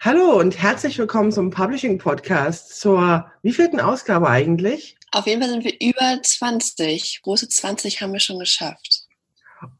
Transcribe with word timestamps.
Hallo 0.00 0.38
und 0.38 0.62
herzlich 0.62 0.96
willkommen 0.96 1.32
zum 1.32 1.50
Publishing 1.50 1.98
Podcast. 1.98 2.78
Zur 2.78 3.26
wievielten 3.42 3.80
Ausgabe 3.80 4.30
eigentlich? 4.30 4.96
Auf 5.10 5.26
jeden 5.26 5.42
Fall 5.42 5.50
sind 5.50 5.64
wir 5.64 5.74
über 5.80 6.22
20. 6.22 7.20
Große 7.24 7.48
20 7.48 8.00
haben 8.00 8.12
wir 8.12 8.20
schon 8.20 8.38
geschafft. 8.38 9.08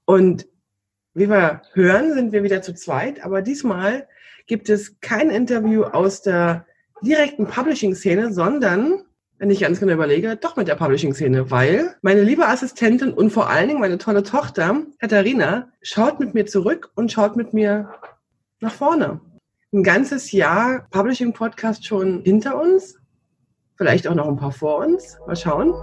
Und 0.06 0.48
wie 1.14 1.30
wir 1.30 1.62
hören, 1.72 2.14
sind 2.14 2.32
wir 2.32 2.42
wieder 2.42 2.62
zu 2.62 2.74
zweit, 2.74 3.24
aber 3.24 3.42
diesmal 3.42 4.08
gibt 4.48 4.68
es 4.68 4.98
kein 5.00 5.30
Interview 5.30 5.84
aus 5.84 6.20
der 6.20 6.66
direkten 7.00 7.46
Publishing-Szene, 7.46 8.32
sondern, 8.32 9.04
wenn 9.38 9.52
ich 9.52 9.60
ganz 9.60 9.78
genau 9.78 9.92
überlege, 9.92 10.34
doch 10.34 10.56
mit 10.56 10.66
der 10.66 10.74
Publishing-Szene, 10.74 11.52
weil 11.52 11.94
meine 12.02 12.22
liebe 12.22 12.48
Assistentin 12.48 13.12
und 13.12 13.30
vor 13.30 13.50
allen 13.50 13.68
Dingen 13.68 13.80
meine 13.80 13.98
tolle 13.98 14.24
Tochter, 14.24 14.82
Katharina, 14.98 15.70
schaut 15.80 16.18
mit 16.18 16.34
mir 16.34 16.46
zurück 16.46 16.90
und 16.96 17.12
schaut 17.12 17.36
mit 17.36 17.54
mir 17.54 17.94
nach 18.58 18.74
vorne 18.74 19.20
ein 19.70 19.82
ganzes 19.82 20.32
Jahr 20.32 20.86
Publishing-Podcast 20.90 21.86
schon 21.86 22.22
hinter 22.22 22.58
uns. 22.58 22.98
Vielleicht 23.76 24.08
auch 24.08 24.14
noch 24.14 24.26
ein 24.26 24.36
paar 24.36 24.50
vor 24.50 24.78
uns. 24.78 25.18
Mal 25.26 25.36
schauen. 25.36 25.74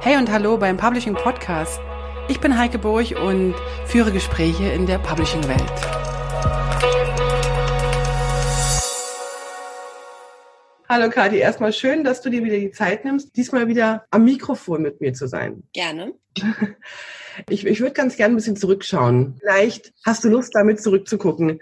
Hey 0.00 0.16
und 0.16 0.30
hallo 0.30 0.56
beim 0.58 0.76
Publishing 0.76 1.14
Podcast. 1.14 1.80
Ich 2.28 2.38
bin 2.38 2.56
Heike 2.56 2.78
Burg 2.78 3.16
und 3.20 3.54
führe 3.86 4.12
Gespräche 4.12 4.70
in 4.70 4.86
der 4.86 4.98
Publishing-Welt. 4.98 5.58
Hallo 10.88 11.10
Kati, 11.10 11.36
erstmal 11.38 11.72
schön, 11.72 12.04
dass 12.04 12.22
du 12.22 12.30
dir 12.30 12.44
wieder 12.44 12.58
die 12.58 12.70
Zeit 12.70 13.04
nimmst, 13.04 13.36
diesmal 13.36 13.66
wieder 13.66 14.06
am 14.10 14.24
Mikrofon 14.24 14.82
mit 14.82 15.00
mir 15.00 15.14
zu 15.14 15.26
sein. 15.26 15.64
Gerne. 15.72 16.14
Ich, 17.48 17.64
ich 17.66 17.80
würde 17.80 17.92
ganz 17.92 18.16
gerne 18.16 18.34
ein 18.34 18.36
bisschen 18.36 18.56
zurückschauen. 18.56 19.36
Vielleicht 19.40 19.92
hast 20.04 20.24
du 20.24 20.28
Lust, 20.28 20.54
damit 20.54 20.82
zurückzugucken. 20.82 21.60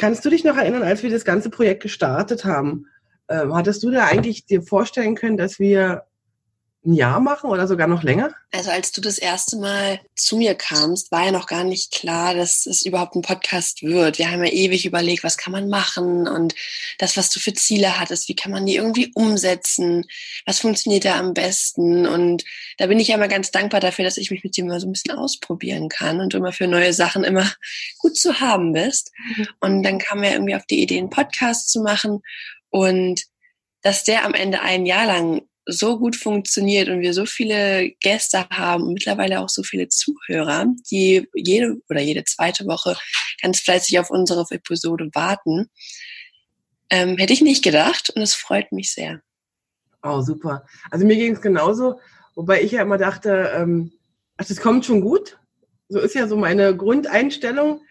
Kannst 0.00 0.24
du 0.24 0.30
dich 0.30 0.44
noch 0.44 0.56
erinnern, 0.56 0.82
als 0.82 1.02
wir 1.02 1.10
das 1.10 1.26
ganze 1.26 1.50
Projekt 1.50 1.82
gestartet 1.82 2.46
haben? 2.46 2.86
Ähm, 3.28 3.54
hattest 3.54 3.82
du 3.82 3.90
da 3.90 4.06
eigentlich 4.06 4.46
dir 4.46 4.62
vorstellen 4.62 5.14
können, 5.14 5.36
dass 5.36 5.58
wir 5.58 6.04
ein 6.84 6.94
Jahr 6.94 7.20
machen 7.20 7.50
oder 7.50 7.68
sogar 7.68 7.86
noch 7.86 8.02
länger? 8.02 8.34
Also 8.52 8.70
als 8.70 8.90
du 8.90 9.02
das 9.02 9.18
erste 9.18 9.58
Mal 9.58 10.00
zu 10.16 10.38
mir 10.38 10.54
kamst, 10.54 11.12
war 11.12 11.26
ja 11.26 11.30
noch 11.30 11.46
gar 11.46 11.62
nicht 11.62 11.92
klar, 11.92 12.34
dass 12.34 12.64
es 12.64 12.82
überhaupt 12.82 13.14
ein 13.14 13.22
Podcast 13.22 13.82
wird. 13.82 14.18
Wir 14.18 14.30
haben 14.30 14.42
ja 14.42 14.50
ewig 14.50 14.86
überlegt, 14.86 15.22
was 15.22 15.36
kann 15.36 15.52
man 15.52 15.68
machen 15.68 16.26
und 16.26 16.54
das, 16.98 17.18
was 17.18 17.28
du 17.28 17.38
für 17.38 17.52
Ziele 17.52 18.00
hattest, 18.00 18.28
wie 18.28 18.34
kann 18.34 18.50
man 18.50 18.64
die 18.64 18.76
irgendwie 18.76 19.12
umsetzen? 19.14 20.06
Was 20.46 20.60
funktioniert 20.60 21.04
da 21.04 21.18
am 21.18 21.34
besten? 21.34 22.06
Und 22.06 22.44
da 22.78 22.86
bin 22.86 22.98
ich 22.98 23.08
ja 23.08 23.16
immer 23.16 23.28
ganz 23.28 23.50
dankbar 23.50 23.80
dafür, 23.80 24.06
dass 24.06 24.16
ich 24.16 24.30
mich 24.30 24.42
mit 24.42 24.56
dir 24.56 24.64
immer 24.64 24.80
so 24.80 24.88
ein 24.88 24.92
bisschen 24.92 25.16
ausprobieren 25.16 25.90
kann 25.90 26.20
und 26.20 26.32
du 26.32 26.38
immer 26.38 26.52
für 26.52 26.66
neue 26.66 26.94
Sachen 26.94 27.24
immer 27.24 27.50
gut 27.98 28.16
zu 28.16 28.40
haben 28.40 28.72
bist. 28.72 29.12
Mhm. 29.36 29.48
Und 29.60 29.82
dann 29.82 29.98
kam 29.98 30.24
ja 30.24 30.32
irgendwie 30.32 30.54
auf 30.54 30.64
die 30.64 30.82
Idee, 30.82 30.98
einen 30.98 31.10
Podcast 31.10 31.70
zu 31.70 31.82
machen 31.82 32.22
und 32.70 33.22
dass 33.82 34.04
der 34.04 34.24
am 34.24 34.34
Ende 34.34 34.60
ein 34.60 34.86
Jahr 34.86 35.06
lang 35.06 35.42
so 35.66 35.98
gut 35.98 36.16
funktioniert 36.16 36.88
und 36.88 37.00
wir 37.00 37.14
so 37.14 37.26
viele 37.26 37.90
Gäste 38.00 38.48
haben 38.50 38.84
und 38.84 38.94
mittlerweile 38.94 39.40
auch 39.40 39.48
so 39.48 39.62
viele 39.62 39.88
Zuhörer, 39.88 40.66
die 40.90 41.28
jede 41.34 41.76
oder 41.88 42.00
jede 42.00 42.24
zweite 42.24 42.66
Woche 42.66 42.96
ganz 43.42 43.60
fleißig 43.60 43.98
auf 43.98 44.10
unsere 44.10 44.44
Episode 44.50 45.08
warten, 45.12 45.66
ähm, 46.90 47.16
hätte 47.18 47.32
ich 47.32 47.42
nicht 47.42 47.62
gedacht 47.62 48.10
und 48.10 48.22
es 48.22 48.34
freut 48.34 48.72
mich 48.72 48.92
sehr. 48.92 49.20
Oh, 50.02 50.20
super. 50.22 50.66
Also 50.90 51.06
mir 51.06 51.16
ging 51.16 51.34
es 51.34 51.40
genauso, 51.40 52.00
wobei 52.34 52.62
ich 52.62 52.72
ja 52.72 52.82
immer 52.82 52.98
dachte, 52.98 53.52
ähm, 53.54 53.92
ach, 54.36 54.46
das 54.46 54.60
kommt 54.60 54.84
schon 54.86 55.00
gut. 55.00 55.38
So 55.88 55.98
ist 55.98 56.14
ja 56.14 56.26
so 56.26 56.36
meine 56.36 56.76
Grundeinstellung. 56.76 57.82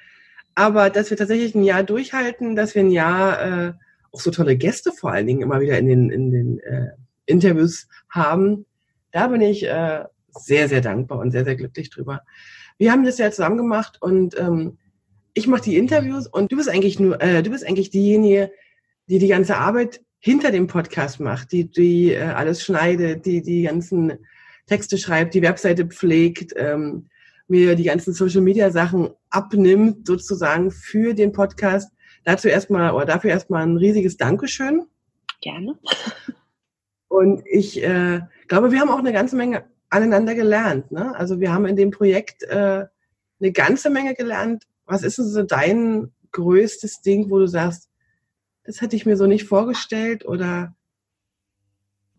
Aber 0.56 0.90
dass 0.90 1.10
wir 1.10 1.18
tatsächlich 1.18 1.56
ein 1.56 1.64
Jahr 1.64 1.84
durchhalten, 1.84 2.56
dass 2.56 2.76
wir 2.76 2.82
ein 2.82 2.92
Jahr 2.92 3.42
äh, 3.42 3.74
auch 4.12 4.20
so 4.20 4.32
tolle 4.32 4.58
Gäste 4.58 4.92
vor 4.92 5.12
allen 5.12 5.28
Dingen 5.28 5.42
immer 5.42 5.62
wieder 5.62 5.78
in 5.78 5.88
den, 5.88 6.10
in 6.10 6.32
den 6.32 6.60
äh, 6.60 6.90
Interviews 7.30 7.88
haben. 8.10 8.66
Da 9.12 9.28
bin 9.28 9.42
ich 9.42 9.64
äh, 9.66 10.04
sehr, 10.32 10.70
sehr 10.70 10.82
dankbar 10.82 11.20
und 11.20 11.32
sehr, 11.32 11.46
sehr 11.46 11.56
glücklich 11.56 11.90
drüber. 11.90 12.22
Wir 12.78 12.92
haben 12.92 13.04
das 13.04 13.18
ja 13.18 13.32
zusammen 13.32 13.58
gemacht 13.58 13.98
und 14.02 14.38
ähm, 14.38 14.78
ich 15.34 15.48
mache 15.48 15.62
die 15.62 15.78
Interviews 15.78 16.28
und 16.28 16.52
du 16.52 16.58
bist 16.58 16.70
eigentlich 16.70 17.00
nur, 17.00 17.22
äh, 17.22 17.44
du 17.44 17.52
bist 17.52 17.66
eigentlich 17.66 17.90
diejenige, 17.90 18.52
die 19.08 19.20
die 19.20 19.28
ganze 19.28 19.58
Arbeit 19.58 20.02
hinter 20.20 20.52
dem 20.52 20.68
Podcast 20.68 21.20
macht, 21.20 21.52
die, 21.52 21.70
die 21.70 22.12
äh, 22.12 22.22
alles 22.22 22.64
schneidet, 22.64 23.26
die 23.26 23.42
die 23.42 23.64
ganzen 23.64 24.14
Texte 24.68 24.98
schreibt, 24.98 25.34
die 25.34 25.42
Webseite 25.42 25.86
pflegt, 25.86 26.54
ähm, 26.58 27.08
mir 27.48 27.76
die 27.76 27.86
ganzen 27.86 28.14
Social 28.14 28.42
Media 28.42 28.70
Sachen 28.70 29.10
abnimmt, 29.30 30.06
sozusagen 30.06 30.72
für 30.72 31.14
den 31.14 31.32
Podcast. 31.32 31.92
Dazu 32.24 32.48
erstmal 32.48 32.92
oder 32.94 33.06
dafür 33.06 33.32
erstmal 33.32 33.64
ein 33.64 33.78
riesiges 33.78 34.18
Dankeschön. 34.18 34.86
Gerne. 35.42 35.80
Und 37.10 37.44
ich 37.46 37.84
äh, 37.84 38.22
glaube, 38.48 38.72
wir 38.72 38.80
haben 38.80 38.90
auch 38.90 39.00
eine 39.00 39.12
ganze 39.12 39.36
Menge 39.36 39.66
aneinander 39.90 40.36
gelernt. 40.36 40.92
Ne? 40.92 41.14
Also 41.16 41.40
wir 41.40 41.52
haben 41.52 41.66
in 41.66 41.76
dem 41.76 41.92
Projekt 41.92 42.44
äh, 42.44 42.86
eine 43.40 43.52
ganze 43.52 43.90
Menge 43.90 44.14
gelernt. 44.14 44.64
Was 44.86 45.04
ist 45.04 45.18
denn 45.18 45.26
so 45.26 45.44
dein 45.44 46.12
größtes 46.32 47.02
Ding, 47.02 47.30
wo 47.30 47.40
du 47.40 47.48
sagst, 47.48 47.90
das 48.64 48.82
hätte 48.82 48.96
ich 48.96 49.06
mir 49.06 49.18
so 49.18 49.26
nicht 49.26 49.46
vorgestellt 49.46 50.26
oder 50.26 50.76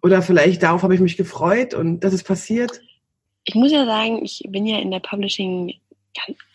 oder 0.03 0.23
vielleicht 0.23 0.63
darauf 0.63 0.83
habe 0.83 0.95
ich 0.95 1.01
mich 1.01 1.17
gefreut 1.17 1.75
und 1.75 2.01
das 2.01 2.15
ist 2.15 2.25
passiert? 2.25 2.81
Ich 3.45 3.55
muss 3.55 3.71
ja 3.71 3.85
sagen, 3.85 4.25
ich 4.25 4.43
bin 4.49 4.67
ja 4.67 4.79
in 4.79 4.91
der 4.91 5.01
Publishing 5.01 5.75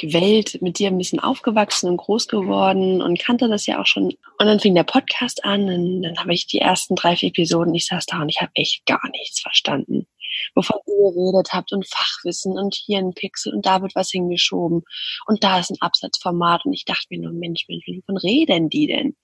Welt 0.02 0.62
mit 0.62 0.80
dir 0.80 0.90
ein 0.90 0.98
bisschen 0.98 1.20
aufgewachsen 1.20 1.90
und 1.90 1.98
groß 1.98 2.28
geworden 2.28 3.02
und 3.02 3.20
kannte 3.20 3.48
das 3.48 3.66
ja 3.66 3.82
auch 3.82 3.86
schon. 3.86 4.14
Und 4.38 4.46
dann 4.46 4.60
fing 4.60 4.76
der 4.76 4.84
Podcast 4.84 5.44
an 5.46 5.70
und 5.70 6.02
dann 6.02 6.18
habe 6.18 6.34
ich 6.34 6.48
die 6.48 6.60
ersten 6.60 6.96
drei, 6.96 7.16
vier 7.16 7.30
Episoden, 7.30 7.74
ich 7.74 7.88
saß 7.88 8.06
da 8.06 8.22
und 8.22 8.30
ich 8.30 8.42
habe 8.42 8.52
echt 8.54 8.86
gar 8.86 9.08
nichts 9.12 9.40
verstanden, 9.40 10.08
wovon 10.56 10.80
ihr 10.88 11.12
geredet 11.14 11.54
habt 11.54 11.72
und 11.72 11.88
Fachwissen 11.88 12.58
und 12.58 12.76
hier 12.76 13.00
ein 13.00 13.14
Pixel 13.14 13.54
und 13.54 13.66
da 13.66 13.82
wird 13.82 13.96
was 13.96 14.12
hingeschoben 14.12 14.84
und 15.26 15.44
da 15.44 15.60
ist 15.60 15.72
ein 15.72 15.82
Absatzformat 15.82 16.66
und 16.66 16.74
ich 16.74 16.86
dachte 16.86 17.08
mir 17.10 17.20
nur, 17.20 17.32
Mensch, 17.32 17.66
Mensch, 17.68 17.86
wovon 17.88 18.18
reden 18.18 18.70
die 18.70 18.88
denn? 18.88 19.16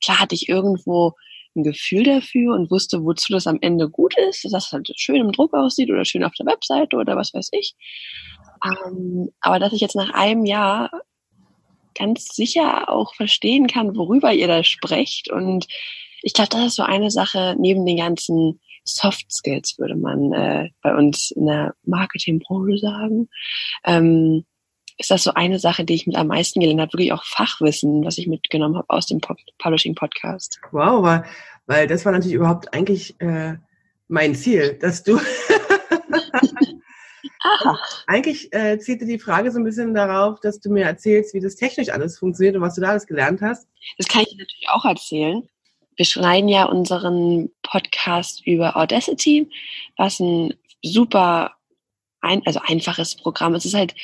Klar 0.00 0.20
hatte 0.20 0.34
ich 0.34 0.48
irgendwo 0.48 1.14
ein 1.54 1.64
Gefühl 1.64 2.04
dafür 2.04 2.54
und 2.54 2.70
wusste, 2.70 3.04
wozu 3.04 3.32
das 3.32 3.46
am 3.46 3.58
Ende 3.60 3.88
gut 3.88 4.16
ist, 4.16 4.44
dass 4.44 4.52
das 4.52 4.72
halt 4.72 4.90
schön 4.96 5.20
im 5.20 5.32
Druck 5.32 5.52
aussieht 5.52 5.90
oder 5.90 6.04
schön 6.04 6.24
auf 6.24 6.32
der 6.32 6.46
Webseite 6.46 6.96
oder 6.96 7.16
was 7.16 7.34
weiß 7.34 7.50
ich. 7.52 7.74
Ähm, 8.64 9.30
aber 9.40 9.58
dass 9.58 9.72
ich 9.72 9.80
jetzt 9.80 9.96
nach 9.96 10.14
einem 10.14 10.44
Jahr 10.44 10.90
ganz 11.94 12.34
sicher 12.34 12.88
auch 12.88 13.14
verstehen 13.14 13.66
kann, 13.66 13.96
worüber 13.96 14.32
ihr 14.32 14.48
da 14.48 14.64
sprecht. 14.64 15.30
Und 15.30 15.66
ich 16.22 16.32
glaube, 16.32 16.50
das 16.50 16.66
ist 16.66 16.76
so 16.76 16.82
eine 16.82 17.10
Sache 17.10 17.56
neben 17.58 17.84
den 17.84 17.98
ganzen 17.98 18.60
Soft 18.84 19.32
Skills, 19.32 19.78
würde 19.78 19.96
man 19.96 20.32
äh, 20.32 20.70
bei 20.82 20.94
uns 20.94 21.30
in 21.30 21.46
der 21.46 21.74
Marketingbranche 21.84 22.78
sagen. 22.78 23.28
Ähm, 23.84 24.44
ist 24.98 25.10
das 25.10 25.24
so 25.24 25.34
eine 25.34 25.58
Sache, 25.58 25.84
die 25.84 25.94
ich 25.94 26.06
mit 26.06 26.16
am 26.16 26.28
meisten 26.28 26.60
gelernt 26.60 26.80
habe, 26.80 26.92
wirklich 26.92 27.12
auch 27.12 27.24
Fachwissen, 27.24 28.04
was 28.04 28.18
ich 28.18 28.26
mitgenommen 28.26 28.76
habe 28.76 28.90
aus 28.90 29.06
dem 29.06 29.20
Publishing 29.58 29.94
Podcast. 29.94 30.60
Wow, 30.70 31.02
weil, 31.02 31.24
weil 31.66 31.86
das 31.86 32.04
war 32.04 32.12
natürlich 32.12 32.34
überhaupt 32.34 32.72
eigentlich 32.74 33.20
äh, 33.20 33.56
mein 34.08 34.34
Ziel, 34.34 34.78
dass 34.80 35.02
du 35.02 35.18
Aha. 37.40 37.78
Eigentlich 38.06 38.52
äh, 38.52 38.78
zielte 38.78 39.06
die 39.06 39.18
Frage 39.18 39.50
so 39.50 39.58
ein 39.58 39.64
bisschen 39.64 39.94
darauf, 39.94 40.40
dass 40.40 40.60
du 40.60 40.70
mir 40.70 40.84
erzählst, 40.84 41.34
wie 41.34 41.40
das 41.40 41.56
technisch 41.56 41.90
alles 41.90 42.18
funktioniert 42.18 42.56
und 42.56 42.62
was 42.62 42.74
du 42.74 42.80
da 42.80 42.90
alles 42.90 43.06
gelernt 43.06 43.40
hast. 43.40 43.68
Das 43.98 44.08
kann 44.08 44.22
ich 44.22 44.28
dir 44.28 44.38
natürlich 44.38 44.68
auch 44.68 44.84
erzählen. 44.84 45.48
Wir 45.96 46.06
schneiden 46.06 46.48
ja 46.48 46.64
unseren 46.64 47.50
Podcast 47.62 48.46
über 48.46 48.76
Audacity, 48.76 49.48
was 49.96 50.20
ein 50.20 50.54
super, 50.82 51.52
ein, 52.20 52.42
also 52.46 52.60
einfaches 52.64 53.14
Programm 53.14 53.54
ist. 53.54 53.64
Es 53.64 53.72
ist 53.72 53.78
halt 53.78 53.94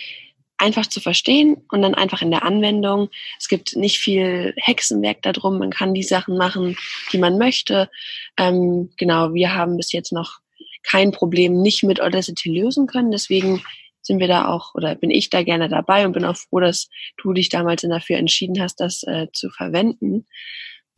einfach 0.59 0.87
zu 0.87 1.01
verstehen 1.01 1.57
und 1.71 1.83
dann 1.83 1.95
einfach 1.95 2.21
in 2.21 2.31
der 2.31 2.43
Anwendung. 2.43 3.09
Es 3.39 3.49
gibt 3.49 3.77
nicht 3.77 3.99
viel 3.99 4.53
Hexenwerk 4.57 5.23
darum. 5.23 5.59
Man 5.59 5.71
kann 5.71 5.95
die 5.95 6.03
Sachen 6.03 6.37
machen, 6.37 6.77
die 7.13 7.19
man 7.19 7.39
möchte. 7.39 7.89
Ähm, 8.37 8.91
genau, 8.97 9.33
wir 9.33 9.55
haben 9.55 9.77
bis 9.77 9.93
jetzt 9.93 10.13
noch 10.13 10.41
kein 10.83 11.13
Problem 11.13 11.61
nicht 11.61 11.85
mit 11.85 12.01
Audacity 12.01 12.51
lösen 12.51 12.87
können. 12.87 13.11
Deswegen 13.11 13.63
sind 14.03 14.21
wir 14.21 14.29
da 14.29 14.49
auch 14.49 14.75
oder 14.75 14.95
bin 14.95 15.11
ich 15.11 15.31
da 15.31 15.43
gerne 15.43 15.69
dabei 15.69 16.07
und 16.07 16.13
bin 16.13 16.25
auch 16.25 16.37
froh, 16.37 16.61
dass 16.61 16.89
du 17.23 17.33
dich 17.33 17.49
damals 17.49 17.83
dafür 17.83 18.17
entschieden 18.17 18.61
hast, 18.61 18.77
das 18.81 19.03
äh, 19.05 19.29
zu 19.33 19.51
verwenden. 19.51 20.27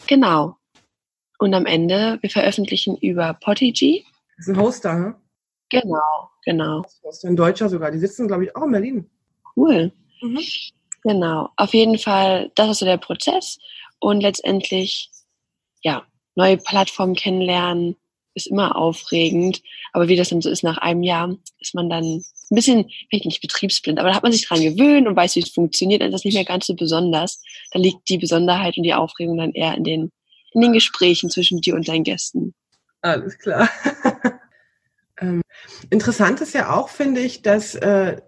Genau. 0.06 0.56
Und 1.38 1.54
am 1.54 1.66
Ende, 1.66 2.18
wir 2.20 2.30
veröffentlichen 2.30 2.96
über 2.96 3.34
Podigy. 3.34 4.04
Das 4.36 4.46
ist 4.46 4.54
ein 4.54 4.60
Hoster, 4.60 4.94
ne? 4.94 5.16
Genau, 5.70 6.28
genau. 6.44 6.82
Das 7.02 7.18
ist 7.18 7.24
ein 7.24 7.36
Deutscher 7.36 7.68
sogar. 7.68 7.90
Die 7.90 7.98
sitzen, 7.98 8.26
glaube 8.26 8.44
ich, 8.44 8.56
auch 8.56 8.64
in 8.64 8.72
Berlin. 8.72 9.10
Cool. 9.56 9.92
Mhm. 10.20 10.40
Genau. 11.02 11.48
Auf 11.56 11.72
jeden 11.72 11.98
Fall, 11.98 12.50
das 12.54 12.70
ist 12.70 12.78
so 12.80 12.86
der 12.86 12.98
Prozess. 12.98 13.58
Und 14.00 14.20
letztendlich, 14.20 15.10
ja, 15.82 16.04
neue 16.34 16.58
Plattformen 16.58 17.14
kennenlernen, 17.14 17.96
ist 18.40 18.50
immer 18.50 18.76
aufregend. 18.76 19.62
Aber 19.92 20.08
wie 20.08 20.16
das 20.16 20.30
dann 20.30 20.40
so 20.40 20.50
ist, 20.50 20.62
nach 20.62 20.78
einem 20.78 21.02
Jahr 21.02 21.36
ist 21.58 21.74
man 21.74 21.88
dann 21.88 22.04
ein 22.04 22.54
bisschen, 22.54 22.90
vielleicht 23.08 23.26
nicht 23.26 23.40
betriebsblind, 23.40 23.98
aber 23.98 24.08
da 24.08 24.14
hat 24.16 24.22
man 24.22 24.32
sich 24.32 24.46
dran 24.46 24.60
gewöhnt 24.60 25.06
und 25.06 25.16
weiß, 25.16 25.36
wie 25.36 25.40
es 25.40 25.50
funktioniert, 25.50 26.02
dann 26.02 26.08
ist 26.08 26.14
das 26.14 26.24
nicht 26.24 26.34
mehr 26.34 26.44
ganz 26.44 26.66
so 26.66 26.74
besonders. 26.74 27.42
Da 27.72 27.78
liegt 27.78 28.08
die 28.08 28.18
Besonderheit 28.18 28.76
und 28.76 28.82
die 28.82 28.94
Aufregung 28.94 29.36
dann 29.38 29.52
eher 29.52 29.76
in 29.76 29.84
den, 29.84 30.12
in 30.52 30.60
den 30.60 30.72
Gesprächen 30.72 31.30
zwischen 31.30 31.60
dir 31.60 31.74
und 31.74 31.88
deinen 31.88 32.04
Gästen. 32.04 32.54
Alles 33.02 33.38
klar. 33.38 33.68
ähm, 35.20 35.42
interessant 35.90 36.40
ist 36.40 36.54
ja 36.54 36.74
auch, 36.76 36.88
finde 36.88 37.20
ich, 37.20 37.42
dass 37.42 37.74
äh, 37.76 38.20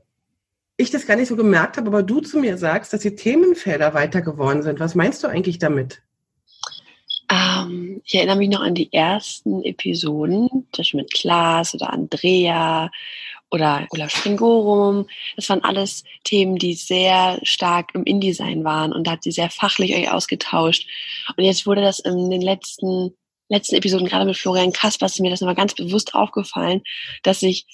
ich 0.77 0.91
das 0.91 1.07
gar 1.07 1.17
nicht 1.17 1.29
so 1.29 1.37
gemerkt 1.37 1.77
habe, 1.77 1.89
aber 1.89 2.03
du 2.03 2.21
zu 2.21 2.39
mir 2.39 2.57
sagst, 2.59 2.93
dass 2.93 3.01
die 3.01 3.17
Themenfelder 3.17 3.95
weiter 3.95 4.23
geworden 4.23 4.63
sind. 4.63 4.81
Was 4.81 4.95
meinst 4.95 5.23
du 5.23 5.29
eigentlich 5.29 5.59
damit? 5.59 6.03
Ähm, 7.31 8.01
ich 8.05 8.15
erinnere 8.15 8.37
mich 8.37 8.49
noch 8.49 8.61
an 8.61 8.75
die 8.75 8.93
ersten 8.93 9.63
Episoden, 9.65 10.49
zum 10.49 10.69
Beispiel 10.77 11.01
mit 11.01 11.13
Klaas 11.13 11.75
oder 11.75 11.93
Andrea 11.93 12.91
oder 13.51 13.87
Olaf 13.91 14.11
Stringorum. 14.11 15.07
Das 15.37 15.49
waren 15.49 15.63
alles 15.63 16.05
Themen, 16.25 16.57
die 16.57 16.75
sehr 16.75 17.39
stark 17.43 17.95
im 17.95 18.05
InDesign 18.05 18.65
waren 18.65 18.93
und 18.93 19.07
da 19.07 19.13
hat 19.13 19.23
sie 19.23 19.33
sehr 19.33 19.51
fachlich 19.51 19.95
euch 19.95 20.11
ausgetauscht. 20.11 20.89
Und 21.37 21.45
jetzt 21.45 21.67
wurde 21.67 21.83
das 21.83 21.99
in 21.99 22.31
den 22.31 22.41
letzten, 22.41 23.15
letzten 23.49 23.77
Episoden, 23.77 24.09
gerade 24.09 24.25
mit 24.25 24.37
Florian 24.37 24.73
Kasper, 24.73 25.07
ist 25.07 25.21
mir 25.21 25.31
das 25.31 25.41
nochmal 25.41 25.55
ganz 25.55 25.75
bewusst 25.75 26.15
aufgefallen, 26.15 26.83
dass 27.23 27.41
sich 27.41 27.67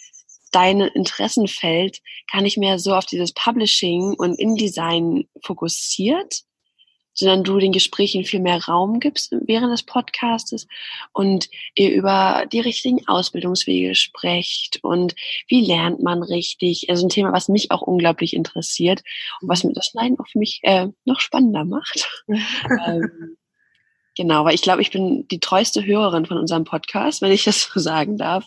dein 0.50 0.80
Interessenfeld 0.80 2.00
gar 2.32 2.42
nicht 2.42 2.58
mehr 2.58 2.78
so 2.78 2.94
auf 2.94 3.06
dieses 3.06 3.32
Publishing 3.32 4.14
und 4.14 4.38
InDesign 4.38 5.28
fokussiert, 5.44 6.42
sondern 7.18 7.42
du 7.42 7.58
den 7.58 7.72
Gesprächen 7.72 8.24
viel 8.24 8.40
mehr 8.40 8.64
Raum 8.64 9.00
gibst 9.00 9.32
während 9.32 9.72
des 9.72 9.82
Podcastes 9.82 10.68
und 11.12 11.48
ihr 11.74 11.92
über 11.92 12.44
die 12.52 12.60
richtigen 12.60 13.06
Ausbildungswege 13.08 13.94
sprecht 13.94 14.78
und 14.82 15.16
wie 15.48 15.64
lernt 15.64 16.00
man 16.02 16.22
richtig. 16.22 16.88
Also 16.90 17.06
ein 17.06 17.10
Thema, 17.10 17.32
was 17.32 17.48
mich 17.48 17.70
auch 17.70 17.82
unglaublich 17.82 18.34
interessiert 18.34 19.02
und 19.40 19.48
was 19.48 19.64
mir 19.64 19.72
das 19.72 19.86
Schneiden 19.86 20.18
auch 20.20 20.28
für 20.28 20.38
mich 20.38 20.60
äh, 20.62 20.88
noch 21.04 21.20
spannender 21.20 21.64
macht. 21.64 22.08
ähm, 22.28 23.36
Genau, 24.16 24.44
weil 24.44 24.56
ich 24.56 24.62
glaube, 24.62 24.82
ich 24.82 24.90
bin 24.90 25.28
die 25.28 25.38
treueste 25.38 25.86
Hörerin 25.86 26.26
von 26.26 26.38
unserem 26.38 26.64
Podcast, 26.64 27.22
wenn 27.22 27.30
ich 27.30 27.44
das 27.44 27.70
so 27.72 27.78
sagen 27.78 28.18
darf. 28.18 28.44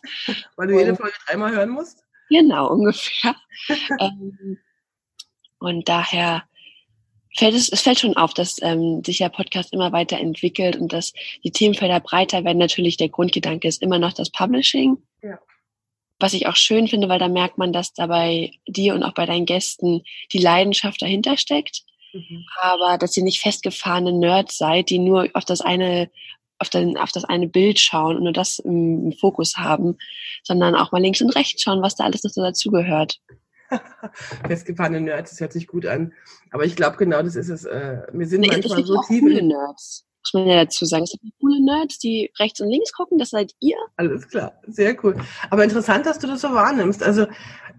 Weil 0.58 0.68
du 0.68 0.78
jede 0.78 0.98
Folge 0.98 1.16
dreimal 1.26 1.54
hören 1.54 1.70
musst? 1.70 2.04
Genau, 2.28 2.68
ungefähr. 2.68 3.38
ähm, 4.00 4.58
und 5.60 5.88
daher 5.88 6.44
fällt 7.36 7.56
es, 7.56 7.70
es 7.70 7.82
fällt 7.82 8.00
schon 8.00 8.18
auf, 8.18 8.34
dass 8.34 8.62
ähm, 8.62 9.04
sich 9.06 9.20
der 9.20 9.30
Podcast 9.30 9.74
immer 9.74 9.92
weiter 9.92 10.18
entwickelt 10.18 10.76
und 10.76 10.92
dass 10.94 11.14
die 11.44 11.52
Themenfelder 11.52 12.00
breiter 12.00 12.44
werden. 12.44 12.58
Natürlich 12.58 12.98
der 12.98 13.10
Grundgedanke 13.10 13.68
ist 13.68 13.82
immer 13.82 14.00
noch 14.00 14.14
das 14.14 14.30
Publishing. 14.30 14.98
Ja. 15.22 15.40
Was 16.20 16.34
ich 16.34 16.48
auch 16.48 16.56
schön 16.56 16.88
finde, 16.88 17.10
weil 17.10 17.20
da 17.20 17.28
merkt 17.28 17.58
man, 17.58 17.74
dass 17.74 17.94
da 17.94 18.08
bei 18.08 18.52
dir 18.68 18.94
und 18.94 19.04
auch 19.04 19.14
bei 19.14 19.26
deinen 19.26 19.46
Gästen 19.46 20.04
die 20.32 20.40
Leidenschaft 20.40 21.02
dahinter 21.02 21.38
steckt. 21.38 21.84
Mhm. 22.14 22.46
Aber 22.62 22.98
dass 22.98 23.16
ihr 23.18 23.24
nicht 23.24 23.42
festgefahrene 23.42 24.14
Nerds 24.14 24.58
seid, 24.58 24.90
die 24.90 25.00
nur 25.00 25.30
auf 25.34 25.46
das 25.46 25.62
eine 25.62 26.12
auf, 26.62 26.70
den, 26.70 26.96
auf 26.96 27.12
das 27.12 27.26
eine 27.26 27.48
Bild 27.48 27.80
schauen 27.80 28.18
und 28.18 28.24
nur 28.24 28.34
das 28.34 28.60
im, 28.60 29.06
im 29.06 29.14
Fokus 29.14 29.58
haben, 29.58 29.98
sondern 30.44 30.76
auch 30.76 30.92
mal 30.92 31.02
links 31.02 31.20
und 31.20 31.36
rechts 31.36 31.64
schauen, 31.64 31.82
was 31.82 31.96
da 31.96 32.04
alles 32.04 32.24
noch 32.24 32.30
so 32.30 32.42
dazugehört. 32.42 33.20
Festgefahrene 34.48 35.02
Nerds, 35.02 35.32
das 35.32 35.40
hört 35.40 35.54
sich 35.54 35.68
gut 35.68 35.86
an. 35.86 36.14
Aber 36.52 36.66
ich 36.66 36.76
glaube, 36.76 36.98
genau 36.98 37.22
das 37.22 37.36
ist 37.36 37.50
es. 37.50 37.66
Äh, 37.66 38.02
wir 38.12 38.28
sind 38.28 38.42
nee, 38.42 38.48
manchmal 38.48 38.84
so 38.84 39.02
tief. 39.08 39.22
Coole 39.22 39.44
Nerds, 39.44 40.06
muss 40.22 40.34
man 40.34 40.48
ja 40.48 40.64
dazu 40.64 40.86
sagen. 40.86 41.04
Es 41.04 41.12
sind 41.12 41.34
coole 41.40 41.64
Nerds, 41.64 42.00
die 42.00 42.32
rechts 42.40 42.62
und 42.62 42.70
links 42.70 42.94
gucken, 42.94 43.18
das 43.18 43.30
seid 43.30 43.54
ihr. 43.60 43.78
Alles 43.98 44.28
klar, 44.28 44.54
sehr 44.68 44.96
cool. 45.04 45.16
Aber 45.50 45.64
interessant, 45.64 46.06
dass 46.06 46.20
du 46.20 46.28
das 46.28 46.42
so 46.42 46.54
wahrnimmst. 46.54 47.04
Also 47.04 47.28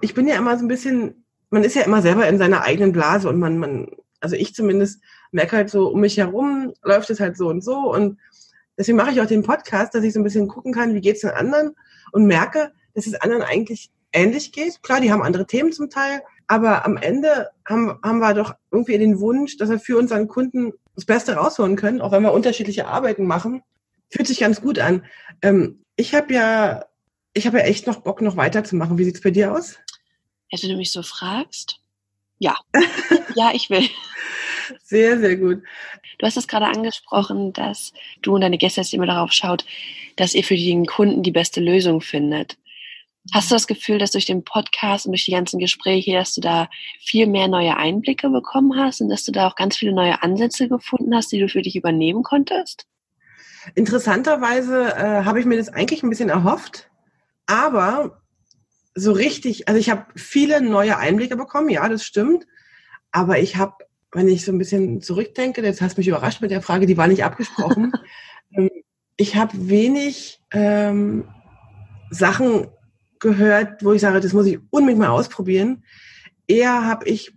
ich 0.01 0.15
bin 0.15 0.27
ja 0.29 0.37
immer 0.37 0.57
so 0.59 0.65
ein 0.65 0.69
bisschen, 0.69 1.25
man 1.51 1.65
ist 1.65 1.77
ja 1.77 1.83
immer 1.83 2.03
selber 2.03 2.29
in 2.29 2.39
seiner 2.39 2.63
eigenen 2.63 2.93
Blase 2.93 3.29
und 3.29 3.39
man, 3.39 3.59
man, 3.59 3.89
also 4.21 4.37
ich 4.37 4.55
zumindest 4.55 5.03
merke 5.31 5.57
halt 5.57 5.71
so, 5.71 5.89
um 5.89 6.01
mich 6.01 6.17
herum 6.17 6.73
läuft 6.83 7.11
es 7.11 7.21
halt 7.21 7.37
so 7.37 7.49
und 7.49 7.63
so. 7.63 7.93
Und 7.93 8.19
deswegen 8.79 8.97
mache 8.97 9.13
ich 9.13 9.21
auch 9.21 9.27
den 9.27 9.43
Podcast, 9.43 9.95
dass 9.95 10.05
ich 10.05 10.13
so 10.13 10.21
ein 10.21 10.25
bisschen 10.25 10.49
gucken 10.49 10.73
kann, 10.73 10.95
wie 10.95 11.01
geht 11.01 11.17
es 11.17 11.23
den 11.23 11.31
anderen 11.31 11.75
und 12.13 12.27
merke, 12.27 12.73
dass 12.95 13.07
es 13.07 13.15
anderen 13.15 13.43
eigentlich 13.43 13.91
ähnlich 14.13 14.53
geht. 14.53 14.83
Klar, 14.83 15.01
die 15.01 15.13
haben 15.13 15.23
andere 15.23 15.47
Themen 15.47 15.73
zum 15.73 15.91
Teil, 15.91 16.23
aber 16.47 16.85
am 16.85 16.97
Ende 16.97 17.51
haben, 17.67 17.99
haben 18.03 18.19
wir 18.19 18.35
doch 18.35 18.55
irgendwie 18.71 18.99
den 18.99 19.21
Wunsch, 19.21 19.57
dass 19.57 19.71
wir 19.71 19.79
für 19.79 19.99
unseren 19.99 20.29
Kunden 20.29 20.73
das 20.95 21.05
Beste 21.05 21.35
rausholen 21.35 21.77
können, 21.77 22.01
auch 22.01 22.13
wenn 22.13 22.23
wir 22.23 22.33
unterschiedliche 22.33 22.87
Arbeiten 22.87 23.27
machen. 23.27 23.63
Fühlt 24.11 24.29
sich 24.29 24.41
ganz 24.41 24.61
gut 24.61 24.79
an. 24.79 25.05
Ähm, 25.41 25.85
ich 25.97 26.15
habe 26.15 26.35
ja, 26.35 26.85
ich 27.33 27.47
habe 27.47 27.59
ja 27.59 27.65
echt 27.65 27.87
noch 27.87 28.03
Bock, 28.03 28.21
noch 28.21 28.37
weiterzumachen. 28.37 28.99
Wie 28.99 29.05
sieht's 29.05 29.23
bei 29.23 29.31
dir 29.31 29.53
aus? 29.53 29.79
Wenn 30.51 30.71
du 30.71 30.77
mich 30.77 30.93
so 30.93 31.03
fragst, 31.03 31.81
ja. 32.39 32.57
ja, 33.35 33.53
ich 33.55 33.71
will. 33.71 33.89
Sehr, 34.83 35.19
sehr 35.19 35.37
gut. 35.37 35.63
Du 36.19 36.27
hast 36.27 36.37
es 36.37 36.49
gerade 36.49 36.67
angesprochen, 36.67 37.53
dass 37.53 37.93
du 38.21 38.35
und 38.35 38.43
deine 38.43 38.59
Gäste 38.59 38.83
immer 38.93 39.07
darauf 39.07 39.33
schaut, 39.33 39.65
dass 40.17 40.35
ihr 40.35 40.45
für 40.45 40.57
den 40.57 40.87
Kunden 40.87 41.23
die 41.23 41.31
beste 41.31 41.61
Lösung 41.61 42.01
findet. 42.01 42.59
Hast 43.33 43.51
du 43.51 43.55
das 43.55 43.69
Gefühl, 43.69 43.99
dass 43.99 44.11
durch 44.11 44.27
den 44.27 44.43
Podcast 44.43 45.07
und 45.07 45.13
durch 45.13 45.25
die 45.25 45.31
ganzen 45.31 45.61
Gespräche, 45.61 46.13
dass 46.13 46.35
du 46.35 46.41
da 46.41 46.69
viel 47.01 47.29
mehr 47.29 47.47
neue 47.47 47.77
Einblicke 47.77 48.29
bekommen 48.29 48.77
hast 48.77 49.01
und 49.01 49.09
dass 49.09 49.23
du 49.25 49.31
da 49.31 49.47
auch 49.47 49.55
ganz 49.55 49.77
viele 49.77 49.93
neue 49.93 50.23
Ansätze 50.23 50.69
gefunden 50.69 51.15
hast, 51.15 51.31
die 51.31 51.39
du 51.39 51.49
für 51.49 51.63
dich 51.63 51.77
übernehmen 51.77 52.25
konntest? 52.25 52.87
Interessanterweise 53.77 54.97
äh, 54.97 55.25
habe 55.25 55.39
ich 55.39 55.47
mir 55.47 55.57
das 55.57 55.69
eigentlich 55.69 56.03
ein 56.03 56.11
bisschen 56.11 56.31
erhofft, 56.31 56.91
aber 57.47 58.23
so 58.95 59.13
richtig, 59.13 59.69
also 59.69 59.79
ich 59.79 59.89
habe 59.89 60.07
viele 60.17 60.61
neue 60.61 60.99
Einblicke 60.99 61.37
bekommen, 61.37 61.69
ja, 61.69 61.89
das 61.89 62.05
stimmt, 62.05 62.47
aber 63.13 63.39
ich 63.39 63.57
habe, 63.57 63.75
wenn 64.11 64.27
ich 64.27 64.45
so 64.45 64.51
ein 64.51 64.59
bisschen 64.59 65.01
zurückdenke, 65.01 65.63
jetzt 65.63 65.81
hast 65.81 65.97
du 65.97 66.01
mich 66.01 66.09
überrascht 66.09 66.43
mit 66.43 66.51
der 66.51 66.61
Frage, 66.61 66.87
die 66.87 66.97
war 66.97 67.07
nicht 67.07 67.23
abgesprochen, 67.23 67.93
ähm, 68.57 68.69
ich 69.17 69.37
habe 69.37 69.69
wenig 69.69 70.41
ähm, 70.51 71.29
Sachen 72.11 72.67
gehört, 73.23 73.83
wo 73.83 73.93
ich 73.93 74.03
sage, 74.03 74.21
das 74.21 74.35
muss 74.35 74.47
ich 74.47 74.59
unbedingt 74.71 75.01
mal 75.01 75.09
ausprobieren. 75.09 75.85
Eher 76.47 76.85
habe 76.85 77.09
ich 77.09 77.33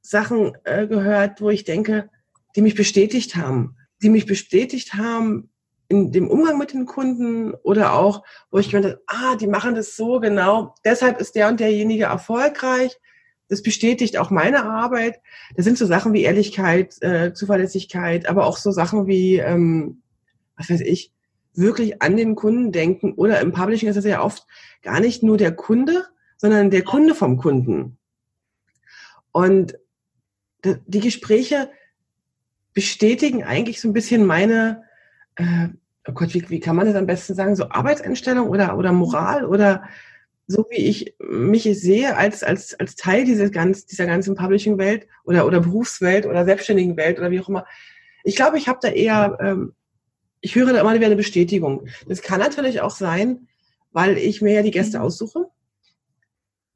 Sachen 0.00 0.56
äh, 0.64 0.86
gehört, 0.86 1.42
wo 1.42 1.50
ich 1.50 1.64
denke, 1.64 2.08
die 2.56 2.62
mich 2.62 2.74
bestätigt 2.74 3.36
haben, 3.36 3.76
die 4.02 4.08
mich 4.08 4.24
bestätigt 4.24 4.94
haben 4.94 5.50
in 5.88 6.12
dem 6.12 6.28
Umgang 6.28 6.58
mit 6.58 6.72
den 6.72 6.86
Kunden 6.86 7.52
oder 7.54 7.94
auch, 7.94 8.22
wo 8.50 8.58
ich 8.58 8.70
gedacht 8.70 8.98
ah, 9.06 9.36
die 9.36 9.46
machen 9.46 9.74
das 9.74 9.96
so 9.96 10.20
genau, 10.20 10.74
deshalb 10.84 11.20
ist 11.20 11.34
der 11.34 11.48
und 11.48 11.60
derjenige 11.60 12.04
erfolgreich. 12.04 12.96
Das 13.48 13.62
bestätigt 13.62 14.18
auch 14.18 14.30
meine 14.30 14.64
Arbeit. 14.64 15.20
Das 15.56 15.64
sind 15.64 15.78
so 15.78 15.86
Sachen 15.86 16.12
wie 16.12 16.22
Ehrlichkeit, 16.22 17.02
äh, 17.02 17.32
Zuverlässigkeit, 17.32 18.28
aber 18.28 18.46
auch 18.46 18.58
so 18.58 18.70
Sachen 18.70 19.06
wie, 19.06 19.38
ähm, 19.38 20.02
was 20.56 20.68
weiß 20.68 20.82
ich, 20.82 21.12
wirklich 21.58 22.02
an 22.02 22.16
den 22.16 22.34
Kunden 22.34 22.72
denken. 22.72 23.12
Oder 23.12 23.40
im 23.40 23.52
Publishing 23.52 23.88
ist 23.88 23.96
das 23.96 24.04
ja 24.04 24.22
oft 24.22 24.46
gar 24.82 25.00
nicht 25.00 25.22
nur 25.22 25.36
der 25.36 25.52
Kunde, 25.52 26.06
sondern 26.36 26.70
der 26.70 26.82
Kunde 26.82 27.14
vom 27.14 27.36
Kunden. 27.36 27.98
Und 29.32 29.78
die 30.64 31.00
Gespräche 31.00 31.70
bestätigen 32.74 33.44
eigentlich 33.44 33.80
so 33.80 33.88
ein 33.88 33.92
bisschen 33.92 34.26
meine, 34.26 34.84
äh, 35.36 35.68
oh 36.06 36.12
Gott, 36.12 36.34
wie, 36.34 36.48
wie 36.48 36.60
kann 36.60 36.76
man 36.76 36.86
das 36.86 36.96
am 36.96 37.06
besten 37.06 37.34
sagen, 37.34 37.56
so 37.56 37.68
Arbeitseinstellung 37.68 38.48
oder, 38.48 38.76
oder 38.76 38.92
Moral 38.92 39.44
oder 39.44 39.84
so 40.46 40.66
wie 40.70 40.86
ich 40.86 41.14
mich 41.20 41.64
sehe 41.64 42.16
als, 42.16 42.42
als, 42.42 42.74
als 42.80 42.96
Teil 42.96 43.24
dieser, 43.24 43.50
ganz, 43.50 43.84
dieser 43.84 44.06
ganzen 44.06 44.34
Publishing-Welt 44.34 45.06
oder, 45.24 45.46
oder 45.46 45.60
Berufswelt 45.60 46.24
oder 46.24 46.44
selbstständigen 46.44 46.96
Welt 46.96 47.18
oder 47.18 47.30
wie 47.30 47.40
auch 47.40 47.50
immer. 47.50 47.66
Ich 48.24 48.34
glaube, 48.34 48.56
ich 48.58 48.66
habe 48.66 48.78
da 48.80 48.88
eher 48.88 49.38
ähm, 49.40 49.74
ich 50.40 50.54
höre 50.54 50.72
da 50.72 50.80
immer 50.80 50.94
wieder 50.94 51.06
eine 51.06 51.16
Bestätigung. 51.16 51.88
Das 52.06 52.22
kann 52.22 52.40
natürlich 52.40 52.80
auch 52.80 52.90
sein, 52.90 53.48
weil 53.92 54.18
ich 54.18 54.42
mir 54.42 54.54
ja 54.54 54.62
die 54.62 54.70
Gäste 54.70 54.98
mhm. 54.98 55.04
aussuche. 55.04 55.46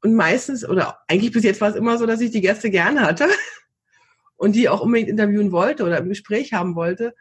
Und 0.01 0.15
meistens, 0.15 0.67
oder 0.67 0.99
eigentlich 1.07 1.31
bis 1.31 1.43
jetzt 1.43 1.61
war 1.61 1.69
es 1.69 1.75
immer 1.75 1.97
so, 1.97 2.05
dass 2.05 2.19
ich 2.19 2.31
die 2.31 2.41
Gäste 2.41 2.69
gerne 2.69 3.01
hatte 3.01 3.27
und 4.35 4.55
die 4.55 4.67
auch 4.67 4.81
unbedingt 4.81 5.09
interviewen 5.09 5.51
wollte 5.51 5.85
oder 5.85 5.97
im 5.99 6.09
Gespräch 6.09 6.53
haben 6.53 6.75
wollte. 6.75 7.15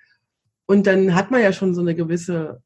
Und 0.67 0.87
dann 0.87 1.15
hat 1.15 1.31
man 1.31 1.43
ja 1.43 1.53
schon 1.53 1.75
so 1.75 1.81
eine 1.81 1.95
gewisse 1.95 2.63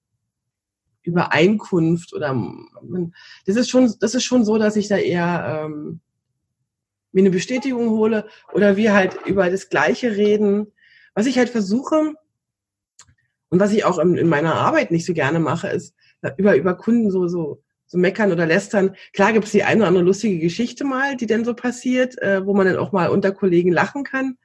Übereinkunft 1.03 2.15
oder 2.15 2.33
man, 2.33 3.15
das 3.45 3.57
ist 3.57 3.71
schon, 3.71 3.93
das 4.01 4.15
ist 4.15 4.25
schon 4.25 4.45
so, 4.45 4.59
dass 4.59 4.77
ich 4.77 4.89
da 4.89 4.97
eher 4.97 5.65
ähm, 5.67 6.01
mir 7.13 7.21
eine 7.21 7.31
Bestätigung 7.31 7.91
hole 7.91 8.29
oder 8.53 8.77
wir 8.77 8.95
halt 8.95 9.17
über 9.27 9.51
das 9.51 9.69
Gleiche 9.69 10.17
reden. 10.17 10.73
Was 11.15 11.27
ich 11.27 11.39
halt 11.39 11.49
versuche, 11.51 12.15
und 13.49 13.61
was 13.61 13.73
ich 13.73 13.85
auch 13.85 13.99
in, 13.99 14.17
in 14.17 14.29
meiner 14.29 14.55
Arbeit 14.55 14.91
nicht 14.91 15.07
so 15.07 15.15
gerne 15.15 15.39
mache, 15.39 15.69
ist 15.69 15.95
über, 16.37 16.57
über 16.57 16.75
Kunden 16.75 17.11
so, 17.11 17.29
so, 17.29 17.63
so 17.87 17.99
meckern 17.99 18.33
oder 18.33 18.47
lästern. 18.47 18.97
Klar 19.13 19.33
gibt 19.33 19.47
es 19.47 19.53
die 19.53 19.63
eine 19.63 19.81
oder 19.81 19.89
andere 19.89 20.05
lustige 20.05 20.39
Geschichte 20.39 20.85
mal, 20.85 21.17
die 21.17 21.27
denn 21.27 21.45
so 21.45 21.55
passiert, 21.55 22.21
äh, 22.21 22.45
wo 22.45 22.55
man 22.55 22.67
dann 22.67 22.77
auch 22.77 22.93
mal 22.93 23.09
unter 23.09 23.33
Kollegen 23.33 23.71
lachen 23.73 24.05
kann. 24.05 24.37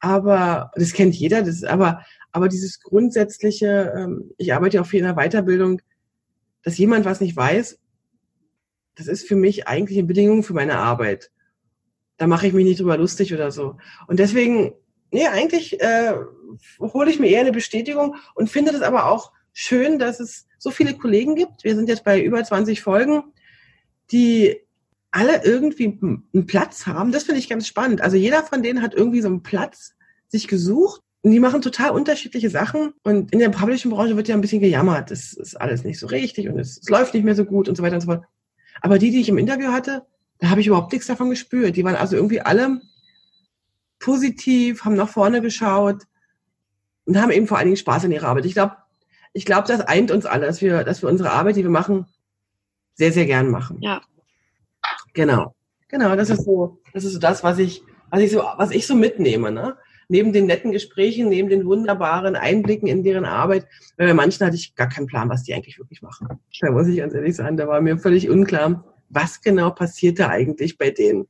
Aber 0.00 0.70
das 0.74 0.92
kennt 0.92 1.14
jeder, 1.14 1.42
das 1.42 1.64
aber, 1.64 2.04
aber 2.32 2.48
dieses 2.48 2.80
grundsätzliche, 2.80 3.94
ähm, 3.96 4.32
ich 4.36 4.52
arbeite 4.52 4.76
ja 4.76 4.82
auch 4.82 4.86
viel 4.86 5.00
in 5.00 5.06
der 5.06 5.14
Weiterbildung, 5.14 5.80
dass 6.62 6.76
jemand 6.76 7.04
was 7.04 7.20
nicht 7.20 7.36
weiß, 7.36 7.78
das 8.96 9.06
ist 9.06 9.26
für 9.26 9.36
mich 9.36 9.68
eigentlich 9.68 9.98
eine 9.98 10.06
Bedingung 10.06 10.42
für 10.42 10.54
meine 10.54 10.78
Arbeit. 10.78 11.30
Da 12.16 12.26
mache 12.26 12.46
ich 12.46 12.52
mich 12.52 12.64
nicht 12.64 12.80
drüber 12.80 12.96
lustig 12.96 13.32
oder 13.32 13.50
so. 13.50 13.76
Und 14.06 14.18
deswegen, 14.18 14.72
nee, 15.12 15.26
eigentlich 15.26 15.80
äh, 15.80 16.14
hole 16.80 17.10
ich 17.10 17.18
mir 17.18 17.28
eher 17.28 17.40
eine 17.40 17.52
Bestätigung 17.52 18.16
und 18.34 18.50
finde 18.50 18.72
das 18.72 18.82
aber 18.82 19.06
auch 19.06 19.32
schön, 19.52 19.98
dass 19.98 20.20
es 20.20 20.46
so 20.58 20.70
viele 20.70 20.94
Kollegen 20.94 21.34
gibt. 21.34 21.64
Wir 21.64 21.74
sind 21.74 21.88
jetzt 21.88 22.04
bei 22.04 22.20
über 22.20 22.42
20 22.42 22.80
Folgen, 22.82 23.24
die 24.10 24.60
alle 25.10 25.44
irgendwie 25.44 25.98
einen 26.02 26.46
Platz 26.46 26.86
haben. 26.86 27.10
Das 27.10 27.24
finde 27.24 27.38
ich 27.38 27.48
ganz 27.48 27.66
spannend. 27.66 28.02
Also 28.02 28.16
jeder 28.16 28.42
von 28.42 28.62
denen 28.62 28.82
hat 28.82 28.94
irgendwie 28.94 29.22
so 29.22 29.28
einen 29.28 29.42
Platz 29.42 29.94
sich 30.28 30.46
gesucht. 30.48 31.00
Und 31.22 31.32
die 31.32 31.40
machen 31.40 31.62
total 31.62 31.90
unterschiedliche 31.90 32.50
Sachen. 32.50 32.92
Und 33.02 33.32
in 33.32 33.38
der 33.38 33.48
Publishing-Branche 33.48 34.16
wird 34.16 34.28
ja 34.28 34.34
ein 34.34 34.42
bisschen 34.42 34.60
gejammert. 34.60 35.10
Das 35.10 35.32
ist 35.32 35.58
alles 35.60 35.84
nicht 35.84 35.98
so 35.98 36.06
richtig 36.06 36.48
und 36.48 36.58
es, 36.58 36.78
es 36.78 36.88
läuft 36.88 37.14
nicht 37.14 37.24
mehr 37.24 37.34
so 37.34 37.44
gut 37.44 37.68
und 37.68 37.76
so 37.76 37.82
weiter 37.82 37.94
und 37.94 38.02
so 38.02 38.06
fort. 38.06 38.24
Aber 38.82 38.98
die, 38.98 39.10
die 39.10 39.20
ich 39.20 39.28
im 39.28 39.38
Interview 39.38 39.72
hatte, 39.72 40.04
da 40.38 40.50
habe 40.50 40.60
ich 40.60 40.66
überhaupt 40.66 40.92
nichts 40.92 41.08
davon 41.08 41.30
gespürt. 41.30 41.76
Die 41.76 41.84
waren 41.84 41.96
also 41.96 42.14
irgendwie 42.14 42.42
alle 42.42 42.80
positiv, 43.98 44.84
haben 44.84 44.96
nach 44.96 45.08
vorne 45.08 45.40
geschaut 45.40 46.02
und 47.06 47.20
haben 47.20 47.30
eben 47.30 47.46
vor 47.46 47.58
allen 47.58 47.66
Dingen 47.66 47.76
Spaß 47.76 48.04
in 48.04 48.12
ihrer 48.12 48.28
Arbeit. 48.28 48.44
Ich 48.44 48.54
glaube, 48.54 48.76
ich 49.32 49.44
glaube, 49.44 49.68
das 49.68 49.80
eint 49.80 50.10
uns 50.10 50.26
alle, 50.26 50.46
dass 50.46 50.60
wir, 50.60 50.84
dass 50.84 51.02
wir 51.02 51.08
unsere 51.08 51.30
Arbeit, 51.30 51.56
die 51.56 51.62
wir 51.62 51.70
machen, 51.70 52.06
sehr, 52.94 53.12
sehr 53.12 53.26
gern 53.26 53.50
machen. 53.50 53.78
Ja. 53.80 54.02
Genau. 55.14 55.54
Genau, 55.88 56.16
das 56.16 56.30
ist 56.30 56.44
so, 56.44 56.80
das 56.92 57.04
ist 57.04 57.12
so 57.12 57.18
das, 57.18 57.44
was 57.44 57.58
ich, 57.58 57.82
was 58.10 58.20
ich 58.20 58.32
so, 58.32 58.42
was 58.56 58.70
ich 58.70 58.86
so 58.86 58.94
mitnehme, 58.94 59.52
ne? 59.52 59.76
Neben 60.08 60.32
den 60.32 60.46
netten 60.46 60.70
Gesprächen, 60.70 61.28
neben 61.28 61.48
den 61.48 61.66
wunderbaren 61.66 62.36
Einblicken 62.36 62.86
in 62.86 63.02
deren 63.02 63.24
Arbeit, 63.24 63.66
weil 63.96 64.08
bei 64.08 64.14
manchen 64.14 64.46
hatte 64.46 64.56
ich 64.56 64.74
gar 64.76 64.88
keinen 64.88 65.08
Plan, 65.08 65.28
was 65.28 65.42
die 65.42 65.52
eigentlich 65.52 65.78
wirklich 65.78 66.00
machen. 66.00 66.28
Da 66.60 66.70
muss 66.70 66.86
ich 66.86 66.96
ganz 66.96 67.12
ehrlich 67.12 67.34
sagen, 67.34 67.56
da 67.56 67.66
war 67.66 67.80
mir 67.80 67.98
völlig 67.98 68.30
unklar, 68.30 68.84
was 69.08 69.40
genau 69.40 69.70
passiert 69.70 70.18
da 70.20 70.28
eigentlich 70.28 70.78
bei 70.78 70.90
denen. 70.90 71.26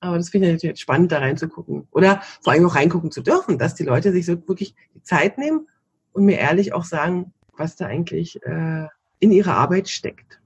Aber 0.00 0.16
das 0.16 0.30
finde 0.30 0.48
ich 0.48 0.54
natürlich 0.54 0.80
spannend, 0.80 1.12
da 1.12 1.18
reinzugucken. 1.18 1.86
Oder 1.92 2.22
vor 2.40 2.52
allem 2.52 2.66
auch 2.66 2.74
reingucken 2.74 3.10
zu 3.10 3.22
dürfen, 3.22 3.58
dass 3.58 3.74
die 3.74 3.84
Leute 3.84 4.12
sich 4.12 4.26
so 4.26 4.32
wirklich 4.48 4.74
die 4.94 5.02
Zeit 5.02 5.38
nehmen 5.38 5.68
und 6.12 6.24
mir 6.24 6.38
ehrlich 6.38 6.72
auch 6.72 6.84
sagen, 6.84 7.32
was 7.56 7.76
da 7.76 7.86
eigentlich 7.86 8.42
äh, 8.44 8.86
in 9.18 9.30
ihrer 9.30 9.54
Arbeit 9.54 9.88
steckt. 9.88 10.40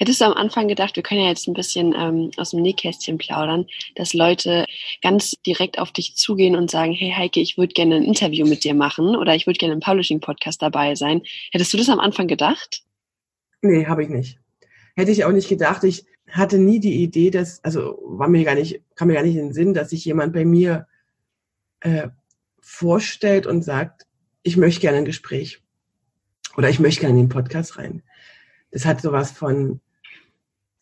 Hättest 0.00 0.22
du 0.22 0.24
am 0.24 0.32
Anfang 0.32 0.66
gedacht, 0.66 0.96
wir 0.96 1.02
können 1.02 1.20
ja 1.20 1.28
jetzt 1.28 1.46
ein 1.46 1.52
bisschen 1.52 1.94
ähm, 1.94 2.30
aus 2.38 2.52
dem 2.52 2.62
Nähkästchen 2.62 3.18
plaudern, 3.18 3.66
dass 3.96 4.14
Leute 4.14 4.64
ganz 5.02 5.32
direkt 5.44 5.78
auf 5.78 5.92
dich 5.92 6.16
zugehen 6.16 6.56
und 6.56 6.70
sagen, 6.70 6.94
hey 6.94 7.12
Heike, 7.14 7.40
ich 7.40 7.58
würde 7.58 7.74
gerne 7.74 7.96
ein 7.96 8.04
Interview 8.04 8.46
mit 8.46 8.64
dir 8.64 8.72
machen 8.72 9.14
oder 9.14 9.34
ich 9.34 9.46
würde 9.46 9.58
gerne 9.58 9.74
im 9.74 9.80
Publishing-Podcast 9.80 10.62
dabei 10.62 10.94
sein. 10.94 11.20
Hättest 11.52 11.74
du 11.74 11.76
das 11.76 11.90
am 11.90 12.00
Anfang 12.00 12.28
gedacht? 12.28 12.82
Nee, 13.60 13.84
habe 13.86 14.02
ich 14.02 14.08
nicht. 14.08 14.38
Hätte 14.96 15.10
ich 15.10 15.26
auch 15.26 15.32
nicht 15.32 15.50
gedacht. 15.50 15.84
Ich 15.84 16.06
hatte 16.30 16.58
nie 16.58 16.80
die 16.80 17.02
Idee, 17.02 17.30
dass, 17.30 17.62
also 17.64 17.98
war 18.04 18.28
mir 18.28 18.44
gar 18.44 18.54
nicht, 18.54 18.82
kam 18.94 19.08
mir 19.08 19.14
gar 19.14 19.22
nicht 19.22 19.36
in 19.36 19.46
den 19.46 19.52
Sinn, 19.52 19.74
dass 19.74 19.90
sich 19.90 20.04
jemand 20.04 20.32
bei 20.32 20.44
mir 20.44 20.86
äh, 21.80 22.08
vorstellt 22.60 23.46
und 23.46 23.62
sagt, 23.62 24.06
ich 24.42 24.56
möchte 24.56 24.80
gerne 24.80 24.98
ein 24.98 25.04
Gespräch. 25.04 25.62
Oder 26.56 26.68
ich 26.68 26.80
möchte 26.80 27.02
gerne 27.02 27.18
in 27.18 27.26
den 27.26 27.28
Podcast 27.28 27.78
rein. 27.78 28.02
Das 28.70 28.84
hat 28.84 29.00
sowas 29.00 29.30
von, 29.30 29.80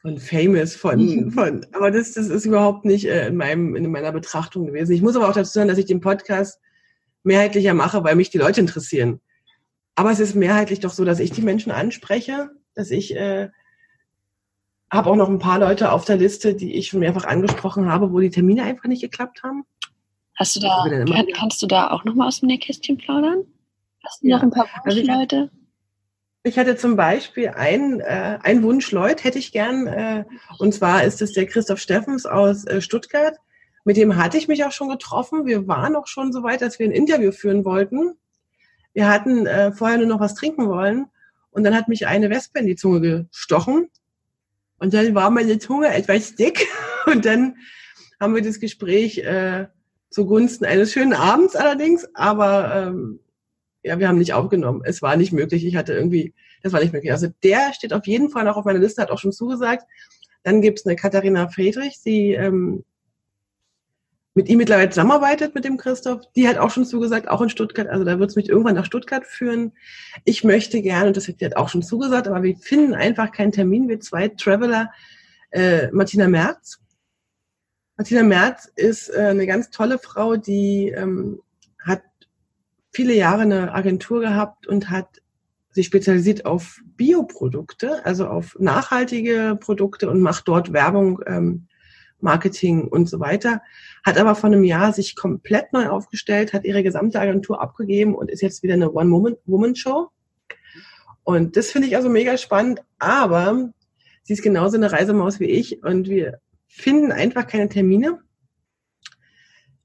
von 0.01 0.19
famous, 0.19 0.77
von, 0.77 0.99
mhm. 0.99 1.33
von, 1.33 1.67
aber 1.73 1.91
das, 1.91 2.13
das 2.13 2.29
ist 2.29 2.47
überhaupt 2.47 2.85
nicht 2.85 3.07
äh, 3.07 3.29
in 3.29 3.37
meinem, 3.37 3.77
in 3.77 3.91
meiner 3.91 4.13
Betrachtung 4.13 4.67
gewesen. 4.67 4.93
Ich 4.93 5.03
muss 5.03 5.17
aber 5.17 5.29
auch 5.29 5.35
dazu 5.35 5.53
sagen, 5.53 5.69
dass 5.69 5.79
ich 5.79 5.87
den 5.87 6.01
Podcast 6.01 6.61
mehrheitlicher 7.23 7.75
mache, 7.75 8.05
weil 8.05 8.17
mich 8.17 8.31
die 8.31 8.39
Leute 8.39 8.61
interessieren. 8.61 9.21
Aber 9.95 10.11
es 10.11 10.21
ist 10.21 10.35
mehrheitlich 10.35 10.81
doch 10.81 10.93
so, 10.93 11.05
dass 11.05 11.19
ich 11.19 11.33
die 11.33 11.43
Menschen 11.43 11.73
anspreche, 11.73 12.51
dass 12.75 12.91
ich 12.91 13.17
äh, 13.17 13.49
habe 14.91 15.11
auch 15.11 15.17
noch 15.17 15.29
ein 15.29 15.39
paar 15.39 15.59
Leute 15.59 15.93
auf 15.93 16.05
der 16.05 16.17
Liste, 16.17 16.55
die 16.55 16.75
ich 16.75 16.89
schon 16.89 17.01
mehrfach 17.01 17.25
angesprochen 17.25 17.91
habe, 17.91 18.13
wo 18.13 18.21
die 18.21 18.31
Termine 18.31 18.63
einfach 18.63 18.89
nicht 18.89 19.03
geklappt 19.03 19.43
haben. 19.43 19.65
Hast 20.37 20.57
du 20.57 20.61
da, 20.61 20.85
kann, 20.89 21.27
kannst 21.35 21.61
du 21.63 21.67
da 21.67 21.91
auch 21.91 22.05
nochmal 22.05 22.29
aus 22.29 22.41
dem 22.41 22.47
Nähkästchen 22.47 22.97
plaudern? 22.97 23.45
Hast 24.05 24.23
du 24.23 24.29
ja. 24.29 24.37
noch 24.37 24.45
ein 24.45 24.51
paar 24.51 24.67
Wunschleute? 24.85 25.37
Also 25.37 25.51
ich, 26.45 26.53
ich 26.53 26.59
hatte 26.59 26.77
zum 26.77 26.97
Beispiel 26.97 27.49
einen, 27.49 28.01
äh, 28.01 28.39
einen 28.43 28.63
Wunschleut, 28.63 29.25
hätte 29.25 29.39
ich 29.39 29.53
gern, 29.53 29.87
äh, 29.89 30.25
und 30.59 30.73
zwar 30.73 31.03
ist 31.03 31.21
es 31.21 31.33
der 31.33 31.47
Christoph 31.47 31.81
Steffens 31.81 32.25
aus 32.25 32.65
äh, 32.65 32.81
Stuttgart. 32.81 33.37
Mit 33.85 33.97
dem 33.97 34.17
hatte 34.17 34.39
ich 34.39 34.49
mich 34.49 34.65
auch 34.65 34.73
schon 34.73 34.89
getroffen. 34.89 35.45
Wir 35.45 35.67
waren 35.67 35.97
auch 35.97 36.07
schon 36.07 36.33
so 36.33 36.43
weit, 36.43 36.63
dass 36.63 36.79
wir 36.79 36.87
ein 36.87 36.93
Interview 36.93 37.33
führen 37.33 37.65
wollten. 37.65 38.15
Wir 38.95 39.09
hatten 39.09 39.47
äh, 39.47 39.73
vorher 39.73 39.99
nur 39.99 40.07
noch 40.07 40.21
was 40.21 40.35
trinken 40.35 40.69
wollen 40.69 41.07
und 41.51 41.65
dann 41.65 41.75
hat 41.75 41.89
mich 41.89 42.07
eine 42.07 42.31
Wespe 42.31 42.61
in 42.61 42.67
die 42.67 42.77
Zunge 42.77 43.01
gestochen 43.01 43.91
und 44.79 44.95
dann 44.95 45.15
war 45.15 45.31
meine 45.31 45.59
Zunge 45.59 45.89
etwas 45.89 46.35
dick 46.35 46.67
und 47.07 47.25
dann 47.25 47.57
haben 48.21 48.35
wir 48.35 48.43
das 48.43 48.61
Gespräch 48.61 49.19
äh, 49.19 49.67
zugunsten 50.11 50.65
eines 50.65 50.93
schönen 50.93 51.13
Abends 51.13 51.55
allerdings, 51.55 52.09
aber 52.15 52.75
ähm, 52.75 53.21
ja, 53.83 53.99
wir 53.99 54.09
haben 54.09 54.19
nicht 54.19 54.33
aufgenommen. 54.33 54.83
Es 54.85 55.03
war 55.03 55.17
nicht 55.17 55.33
möglich. 55.33 55.65
Ich 55.65 55.77
hatte 55.77 55.93
irgendwie, 55.93 56.35
das 56.63 56.73
war 56.73 56.81
nicht 56.81 56.93
möglich. 56.93 57.13
Also 57.13 57.29
der 57.43 57.73
steht 57.73 57.93
auf 57.93 58.07
jeden 58.07 58.31
Fall 58.31 58.45
noch 58.45 58.57
auf 58.57 58.65
meiner 58.65 58.81
Liste, 58.81 59.01
hat 59.03 59.11
auch 59.11 59.19
schon 59.19 59.33
zugesagt. 59.33 59.85
Dann 60.43 60.61
gibt's 60.61 60.87
eine 60.87 60.97
Katharina 60.97 61.49
Friedrich, 61.49 62.01
die 62.05 62.33
ähm, 62.33 62.85
mit 64.39 64.49
ihm 64.49 64.59
mittlerweile 64.59 64.89
zusammenarbeitet, 64.89 65.57
mit 65.57 65.65
dem 65.65 65.79
Christoph. 65.79 66.21
Die 66.37 66.47
hat 66.47 66.59
auch 66.59 66.71
schon 66.71 66.85
zugesagt, 66.85 67.27
auch 67.27 67.43
in 67.43 67.51
Stuttgart. 67.51 67.89
Also 67.89 68.05
da 68.05 68.21
wird's 68.21 68.37
mich 68.37 68.49
irgendwann 68.49 68.77
nach 68.77 68.87
Stuttgart 68.87 69.27
führen. 69.27 69.73
Ich 70.25 70.45
möchte 70.45 70.81
gerne, 70.81 71.09
und 71.09 71.17
das 71.17 71.27
hat 71.27 71.41
die 71.41 71.57
auch 71.57 71.69
schon 71.69 71.83
zugesagt, 71.83 72.29
aber 72.29 72.45
wir 72.45 72.57
finden 72.57 72.95
einfach 72.95 73.33
keinen 73.33 73.51
Termin. 73.51 73.89
Wir 73.89 73.99
zwei 73.99 74.29
Traveler, 74.29 74.93
äh, 75.51 75.89
Martina 75.91 76.29
Merz, 76.29 76.79
Martina 77.97 78.23
Merz 78.23 78.71
ist 78.77 79.09
äh, 79.09 79.23
eine 79.23 79.45
ganz 79.49 79.71
tolle 79.71 79.99
Frau, 79.99 80.37
die 80.37 80.95
ähm, 80.97 81.41
hat 81.85 82.05
viele 82.93 83.15
Jahre 83.15 83.43
eine 83.43 83.75
Agentur 83.75 84.21
gehabt 84.21 84.69
und 84.69 84.89
hat 84.89 85.21
sich 85.71 85.87
spezialisiert 85.87 86.47
auf 86.47 86.81
Bioprodukte, 86.97 88.07
also 88.07 88.29
auf 88.29 88.57
nachhaltige 88.61 89.59
Produkte 89.61 90.09
und 90.09 90.21
macht 90.21 90.47
dort 90.47 90.73
Werbung, 90.73 91.21
ähm, 91.27 91.67
Marketing 92.21 92.89
und 92.89 93.09
so 93.09 93.21
weiter. 93.21 93.63
Hat 94.05 94.19
aber 94.19 94.35
vor 94.35 94.49
einem 94.49 94.65
Jahr 94.65 94.93
sich 94.93 95.17
komplett 95.17 95.73
neu 95.73 95.89
aufgestellt, 95.89 96.53
hat 96.53 96.65
ihre 96.65 96.83
gesamte 96.83 97.21
Agentur 97.21 97.61
abgegeben 97.61 98.15
und 98.15 98.31
ist 98.31 98.43
jetzt 98.43 98.63
wieder 98.63 98.75
eine 98.75 98.93
One-Woman-Show. 98.93 100.09
Und 101.25 101.57
das 101.57 101.71
finde 101.71 101.89
ich 101.89 101.97
also 101.97 102.09
mega 102.09 102.37
spannend. 102.39 102.83
Aber 102.99 103.71
sie 104.23 104.33
ist 104.33 104.43
genauso 104.43 104.77
eine 104.77 104.91
Reisemaus 104.91 105.41
wie 105.41 105.47
ich 105.47 105.83
und 105.83 106.09
wir 106.09 106.41
finden 106.67 107.13
einfach 107.13 107.47
keine 107.47 107.69
Termine. 107.69 108.21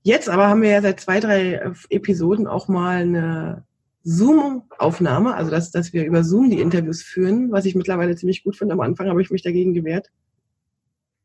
Jetzt 0.04 0.30
aber 0.30 0.48
haben 0.48 0.62
wir 0.62 0.72
ja 0.72 0.82
seit 0.82 1.00
zwei, 1.00 1.20
drei 1.20 1.74
Episoden 1.90 2.46
auch 2.46 2.68
mal 2.68 2.98
eine 2.98 3.66
Zoom-Aufnahme, 4.04 5.34
also 5.34 5.50
dass, 5.50 5.72
dass 5.72 5.94
wir 5.94 6.06
über 6.06 6.26
Zoom 6.26 6.50
die 6.50 6.60
Interviews 6.60 7.02
führen, 7.02 7.52
was 7.52 7.66
ich 7.66 7.74
mittlerweile 7.74 8.16
ziemlich 8.16 8.44
gut 8.44 8.58
finde. 8.58 8.74
Am 8.74 8.82
Anfang 8.82 9.08
habe 9.08 9.22
ich 9.22 9.32
mich 9.32 9.44
dagegen 9.44 9.74
gewehrt. 9.74 10.12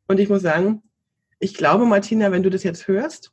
Und 0.06 0.20
ich 0.20 0.28
muss 0.28 0.42
sagen, 0.42 0.82
ich 1.38 1.54
glaube, 1.54 1.84
Martina, 1.84 2.30
wenn 2.30 2.42
du 2.42 2.50
das 2.50 2.62
jetzt 2.62 2.88
hörst, 2.88 3.32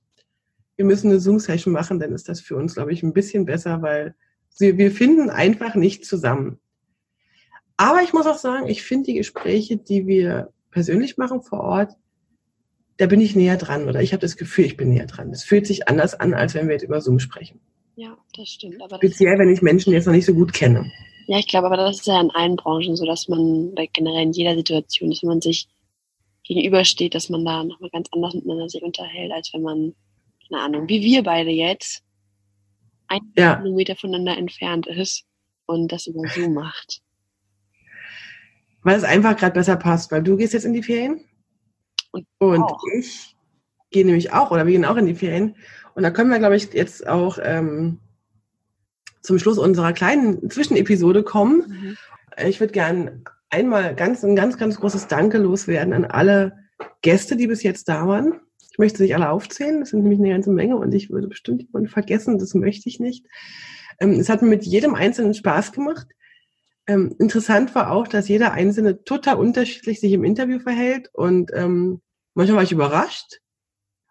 wir 0.75 0.85
müssen 0.85 1.09
eine 1.09 1.19
Zoom-Session 1.19 1.73
machen, 1.73 1.99
dann 1.99 2.11
ist 2.11 2.27
das 2.29 2.41
für 2.41 2.55
uns, 2.55 2.75
glaube 2.75 2.93
ich, 2.93 3.01
ein 3.03 3.13
bisschen 3.13 3.45
besser, 3.45 3.81
weil 3.81 4.15
wir, 4.59 4.91
finden 4.91 5.29
einfach 5.29 5.75
nicht 5.75 6.05
zusammen. 6.05 6.59
Aber 7.77 8.01
ich 8.01 8.13
muss 8.13 8.25
auch 8.25 8.37
sagen, 8.37 8.67
ich 8.67 8.83
finde 8.83 9.07
die 9.07 9.15
Gespräche, 9.15 9.77
die 9.77 10.07
wir 10.07 10.49
persönlich 10.71 11.17
machen 11.17 11.41
vor 11.41 11.61
Ort, 11.61 11.93
da 12.97 13.07
bin 13.07 13.19
ich 13.19 13.35
näher 13.35 13.57
dran 13.57 13.89
oder 13.89 14.01
ich 14.01 14.13
habe 14.13 14.21
das 14.21 14.37
Gefühl, 14.37 14.65
ich 14.65 14.77
bin 14.77 14.89
näher 14.89 15.07
dran. 15.07 15.31
Es 15.31 15.43
fühlt 15.43 15.67
sich 15.67 15.89
anders 15.89 16.13
an, 16.13 16.33
als 16.33 16.53
wenn 16.53 16.67
wir 16.67 16.75
jetzt 16.75 16.83
über 16.83 17.01
Zoom 17.01 17.19
sprechen. 17.19 17.59
Ja, 17.97 18.17
das 18.37 18.47
stimmt. 18.47 18.81
Aber 18.81 18.97
Speziell, 18.97 19.37
wenn 19.37 19.49
ich 19.49 19.61
Menschen 19.61 19.91
jetzt 19.91 20.05
noch 20.05 20.13
nicht 20.13 20.25
so 20.25 20.33
gut 20.33 20.53
kenne. 20.53 20.89
Ja, 21.27 21.39
ich 21.39 21.47
glaube, 21.47 21.67
aber 21.67 21.77
das 21.77 21.97
ist 21.97 22.07
ja 22.07 22.21
in 22.21 22.31
allen 22.31 22.55
Branchen 22.55 22.95
so, 22.95 23.05
dass 23.05 23.27
man 23.27 23.73
generell 23.93 24.23
in 24.23 24.31
jeder 24.31 24.55
Situation, 24.55 25.09
dass 25.09 25.23
man 25.23 25.41
sich 25.41 25.67
gegenübersteht, 26.45 27.15
dass 27.15 27.29
man 27.29 27.43
da 27.43 27.63
nochmal 27.63 27.89
ganz 27.89 28.07
anders 28.11 28.33
miteinander 28.33 28.69
sich 28.69 28.81
unterhält, 28.81 29.31
als 29.31 29.51
wenn 29.53 29.61
man, 29.61 29.95
keine 30.47 30.61
Ahnung, 30.61 30.87
wie 30.87 31.01
wir 31.01 31.23
beide 31.23 31.51
jetzt, 31.51 32.03
ein 33.07 33.19
ja. 33.37 33.57
Kilometer 33.57 33.95
voneinander 33.95 34.37
entfernt 34.37 34.87
ist 34.87 35.25
und 35.65 35.91
das 35.91 36.07
über 36.07 36.27
Zoom 36.33 36.53
macht. 36.53 37.01
Weil 38.83 38.97
es 38.97 39.03
einfach 39.03 39.35
gerade 39.35 39.53
besser 39.53 39.75
passt, 39.75 40.11
weil 40.11 40.23
du 40.23 40.37
gehst 40.37 40.53
jetzt 40.53 40.65
in 40.65 40.73
die 40.73 40.83
Ferien 40.83 41.25
und, 42.11 42.27
und 42.37 42.63
ich 42.97 43.35
gehe 43.89 44.05
nämlich 44.05 44.31
auch, 44.31 44.51
oder 44.51 44.65
wir 44.65 44.73
gehen 44.73 44.85
auch 44.85 44.97
in 44.97 45.05
die 45.05 45.15
Ferien. 45.15 45.55
Und 45.95 46.03
da 46.03 46.11
können 46.11 46.29
wir, 46.29 46.39
glaube 46.39 46.55
ich, 46.55 46.73
jetzt 46.73 47.07
auch 47.07 47.39
ähm, 47.41 47.99
zum 49.21 49.39
Schluss 49.39 49.57
unserer 49.57 49.93
kleinen 49.93 50.49
Zwischenepisode 50.49 51.23
kommen. 51.23 51.65
Mhm. 51.67 51.97
Ich 52.45 52.59
würde 52.59 52.73
gern 52.73 53.23
einmal 53.55 53.95
ganz, 53.95 54.23
ein 54.23 54.35
ganz, 54.35 54.57
ganz 54.57 54.77
großes 54.77 55.07
Danke 55.07 55.37
loswerden 55.37 55.93
an 55.93 56.05
alle 56.05 56.57
Gäste, 57.01 57.37
die 57.37 57.47
bis 57.47 57.63
jetzt 57.63 57.87
da 57.87 58.05
waren. 58.07 58.41
Ich 58.71 58.77
möchte 58.77 58.97
sich 58.97 59.15
alle 59.15 59.29
aufzählen, 59.29 59.79
das 59.79 59.91
sind 59.91 60.01
nämlich 60.01 60.19
eine 60.19 60.29
ganze 60.29 60.51
Menge 60.51 60.75
und 60.75 60.93
ich 60.93 61.09
würde 61.09 61.27
bestimmt 61.27 61.61
jemanden 61.63 61.87
vergessen, 61.87 62.37
das 62.37 62.53
möchte 62.53 62.89
ich 62.89 62.99
nicht. 62.99 63.25
Ähm, 63.99 64.11
es 64.11 64.27
hat 64.27 64.41
mir 64.41 64.49
mit 64.49 64.65
jedem 64.65 64.95
Einzelnen 64.95 65.33
Spaß 65.33 65.71
gemacht. 65.71 66.07
Ähm, 66.85 67.15
interessant 67.17 67.73
war 67.73 67.91
auch, 67.91 68.07
dass 68.07 68.27
jeder 68.27 68.51
Einzelne 68.51 69.03
total 69.05 69.37
unterschiedlich 69.37 70.01
sich 70.01 70.11
im 70.11 70.25
Interview 70.25 70.59
verhält 70.59 71.09
und 71.13 71.51
ähm, 71.53 72.01
manchmal 72.33 72.57
war 72.57 72.63
ich 72.63 72.73
überrascht 72.73 73.39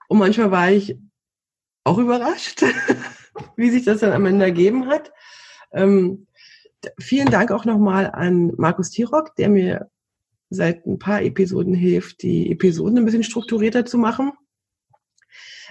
und 0.09 0.19
manchmal 0.19 0.51
war 0.51 0.71
ich 0.71 0.99
auch 1.85 1.99
überrascht, 1.99 2.65
wie 3.57 3.69
sich 3.69 3.85
das 3.85 4.01
dann 4.01 4.13
am 4.13 4.25
Ende 4.25 4.47
ergeben 4.47 4.89
hat. 4.89 5.13
Vielen 6.99 7.31
Dank 7.31 7.51
auch 7.51 7.65
nochmal 7.65 8.11
an 8.11 8.53
Markus 8.57 8.91
Tirock, 8.91 9.35
der 9.37 9.49
mir 9.49 9.91
seit 10.51 10.87
ein 10.87 10.99
paar 10.99 11.23
Episoden 11.23 11.75
hilft, 11.75 12.23
die 12.23 12.51
Episoden 12.51 12.99
ein 12.99 13.05
bisschen 13.05 13.25
strukturierter 13.25 13.85
zu 13.85 13.99
machen. 13.99 14.33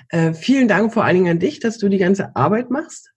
Äh, 0.10 0.34
vielen 0.34 0.68
Dank 0.68 0.94
vor 0.94 1.06
allen 1.06 1.16
Dingen 1.16 1.32
an 1.32 1.40
dich, 1.40 1.60
dass 1.60 1.78
du 1.78 1.90
die 1.90 1.98
ganze 1.98 2.36
Arbeit 2.36 2.70
machst, 2.70 3.12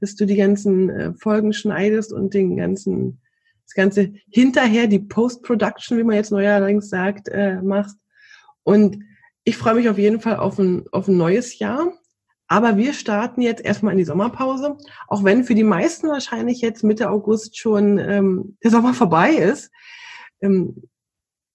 dass 0.00 0.14
du 0.14 0.26
die 0.26 0.36
ganzen 0.36 0.90
äh, 0.90 1.12
Folgen 1.14 1.52
schneidest 1.52 2.12
und 2.12 2.34
den 2.34 2.56
ganzen, 2.56 3.20
das 3.64 3.74
ganze 3.74 4.12
hinterher, 4.30 4.86
die 4.86 5.00
Post-Production, 5.00 5.98
wie 5.98 6.04
man 6.04 6.16
jetzt 6.16 6.30
neuerdings 6.30 6.88
sagt, 6.88 7.28
äh, 7.28 7.60
machst. 7.62 7.98
Und 8.62 9.02
ich 9.44 9.56
freue 9.56 9.74
mich 9.74 9.88
auf 9.88 9.98
jeden 9.98 10.20
Fall 10.20 10.36
auf 10.36 10.58
ein, 10.58 10.84
auf 10.92 11.08
ein 11.08 11.16
neues 11.16 11.58
Jahr. 11.58 11.92
Aber 12.48 12.78
wir 12.78 12.94
starten 12.94 13.42
jetzt 13.42 13.62
erstmal 13.62 13.92
in 13.92 13.98
die 13.98 14.04
Sommerpause, 14.04 14.78
auch 15.06 15.22
wenn 15.22 15.44
für 15.44 15.54
die 15.54 15.64
meisten 15.64 16.08
wahrscheinlich 16.08 16.62
jetzt 16.62 16.82
Mitte 16.82 17.10
August 17.10 17.58
schon 17.58 17.98
ähm, 17.98 18.56
der 18.64 18.70
Sommer 18.70 18.94
vorbei 18.94 19.32
ist. 19.32 19.70
Ähm, 20.40 20.82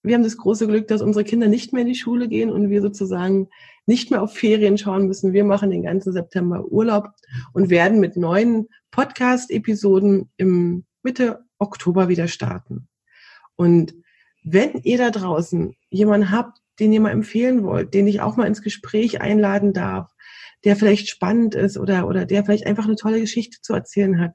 wir 0.03 0.15
haben 0.15 0.23
das 0.23 0.37
große 0.37 0.67
Glück, 0.67 0.87
dass 0.87 1.01
unsere 1.01 1.23
Kinder 1.23 1.47
nicht 1.47 1.73
mehr 1.73 1.81
in 1.81 1.87
die 1.87 1.95
Schule 1.95 2.27
gehen 2.27 2.51
und 2.51 2.69
wir 2.69 2.81
sozusagen 2.81 3.49
nicht 3.85 4.11
mehr 4.11 4.21
auf 4.21 4.33
Ferien 4.33 4.77
schauen 4.77 5.07
müssen. 5.07 5.33
Wir 5.33 5.45
machen 5.45 5.71
den 5.71 5.83
ganzen 5.83 6.13
September 6.13 6.65
Urlaub 6.65 7.09
und 7.53 7.69
werden 7.69 7.99
mit 7.99 8.15
neuen 8.15 8.67
Podcast-Episoden 8.91 10.29
im 10.37 10.85
Mitte 11.01 11.45
Oktober 11.57 12.07
wieder 12.07 12.27
starten. 12.27 12.87
Und 13.55 13.95
wenn 14.43 14.73
ihr 14.83 14.97
da 14.97 15.09
draußen 15.09 15.75
jemanden 15.89 16.31
habt, 16.31 16.59
den 16.79 16.91
ihr 16.91 17.01
mal 17.01 17.11
empfehlen 17.11 17.63
wollt, 17.63 17.93
den 17.93 18.07
ich 18.07 18.21
auch 18.21 18.35
mal 18.35 18.47
ins 18.47 18.61
Gespräch 18.61 19.21
einladen 19.21 19.73
darf, 19.73 20.12
der 20.63 20.75
vielleicht 20.75 21.09
spannend 21.09 21.55
ist 21.55 21.77
oder, 21.77 22.07
oder 22.07 22.25
der 22.25 22.43
vielleicht 22.43 22.65
einfach 22.65 22.85
eine 22.85 22.95
tolle 22.95 23.19
Geschichte 23.19 23.59
zu 23.61 23.73
erzählen 23.73 24.19
hat. 24.19 24.33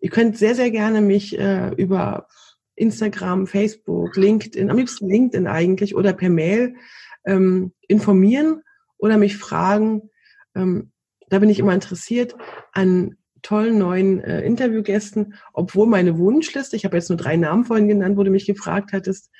Ihr 0.00 0.10
könnt 0.10 0.36
sehr, 0.36 0.54
sehr 0.54 0.70
gerne 0.70 1.00
mich 1.00 1.38
äh, 1.38 1.70
über 1.76 2.28
Instagram, 2.74 3.46
Facebook, 3.46 4.16
LinkedIn, 4.16 4.70
am 4.70 4.76
liebsten 4.76 5.08
LinkedIn 5.08 5.46
eigentlich 5.46 5.94
oder 5.94 6.12
per 6.12 6.28
Mail 6.28 6.74
ähm, 7.24 7.72
informieren 7.88 8.62
oder 8.98 9.16
mich 9.16 9.36
fragen. 9.36 10.10
Ähm, 10.54 10.92
da 11.28 11.38
bin 11.38 11.50
ich 11.50 11.58
immer 11.58 11.74
interessiert 11.74 12.36
an 12.72 13.16
tollen 13.42 13.78
neuen 13.78 14.20
äh, 14.20 14.42
Interviewgästen, 14.42 15.34
obwohl 15.52 15.86
meine 15.86 16.18
Wunschliste, 16.18 16.76
ich 16.76 16.84
habe 16.84 16.96
jetzt 16.96 17.08
nur 17.08 17.16
drei 17.16 17.36
Namen 17.36 17.64
vorhin 17.64 17.88
genannt, 17.88 18.16
wo 18.16 18.24
du 18.24 18.30
mich 18.30 18.46
gefragt 18.46 18.92
hattest, 18.92 19.30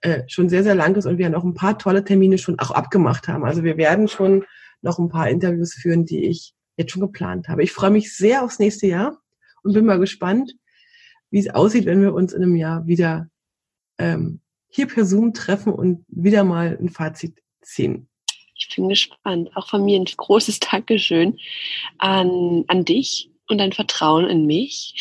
äh, 0.00 0.22
schon 0.26 0.48
sehr, 0.48 0.64
sehr 0.64 0.74
lang 0.74 0.96
ist 0.96 1.06
und 1.06 1.18
wir 1.18 1.30
noch 1.30 1.44
ein 1.44 1.54
paar 1.54 1.78
tolle 1.78 2.04
Termine 2.04 2.38
schon 2.38 2.58
auch 2.58 2.72
abgemacht 2.72 3.28
haben. 3.28 3.44
Also 3.44 3.62
wir 3.62 3.76
werden 3.76 4.08
schon 4.08 4.44
noch 4.82 4.98
ein 4.98 5.08
paar 5.08 5.28
Interviews 5.28 5.74
führen, 5.74 6.04
die 6.04 6.26
ich 6.26 6.54
jetzt 6.76 6.92
schon 6.92 7.02
geplant 7.02 7.48
habe. 7.48 7.62
Ich 7.62 7.72
freue 7.72 7.90
mich 7.90 8.14
sehr 8.14 8.44
aufs 8.44 8.58
nächste 8.58 8.86
Jahr 8.86 9.18
und 9.62 9.72
bin 9.72 9.86
mal 9.86 9.98
gespannt, 9.98 10.52
wie 11.30 11.38
es 11.38 11.48
aussieht, 11.48 11.86
wenn 11.86 12.02
wir 12.02 12.14
uns 12.14 12.32
in 12.32 12.42
einem 12.42 12.56
Jahr 12.56 12.86
wieder 12.86 13.28
ähm, 13.98 14.40
hier 14.68 14.86
per 14.86 15.04
Zoom 15.04 15.34
treffen 15.34 15.72
und 15.72 16.04
wieder 16.08 16.44
mal 16.44 16.78
ein 16.80 16.88
Fazit 16.88 17.42
ziehen. 17.62 18.08
Ich 18.54 18.74
bin 18.74 18.88
gespannt. 18.88 19.50
Auch 19.54 19.68
von 19.68 19.84
mir 19.84 19.98
ein 19.98 20.04
großes 20.04 20.60
Dankeschön 20.60 21.38
an, 21.98 22.64
an 22.68 22.84
dich 22.84 23.30
und 23.48 23.58
dein 23.58 23.72
Vertrauen 23.72 24.28
in 24.28 24.46
mich, 24.46 24.96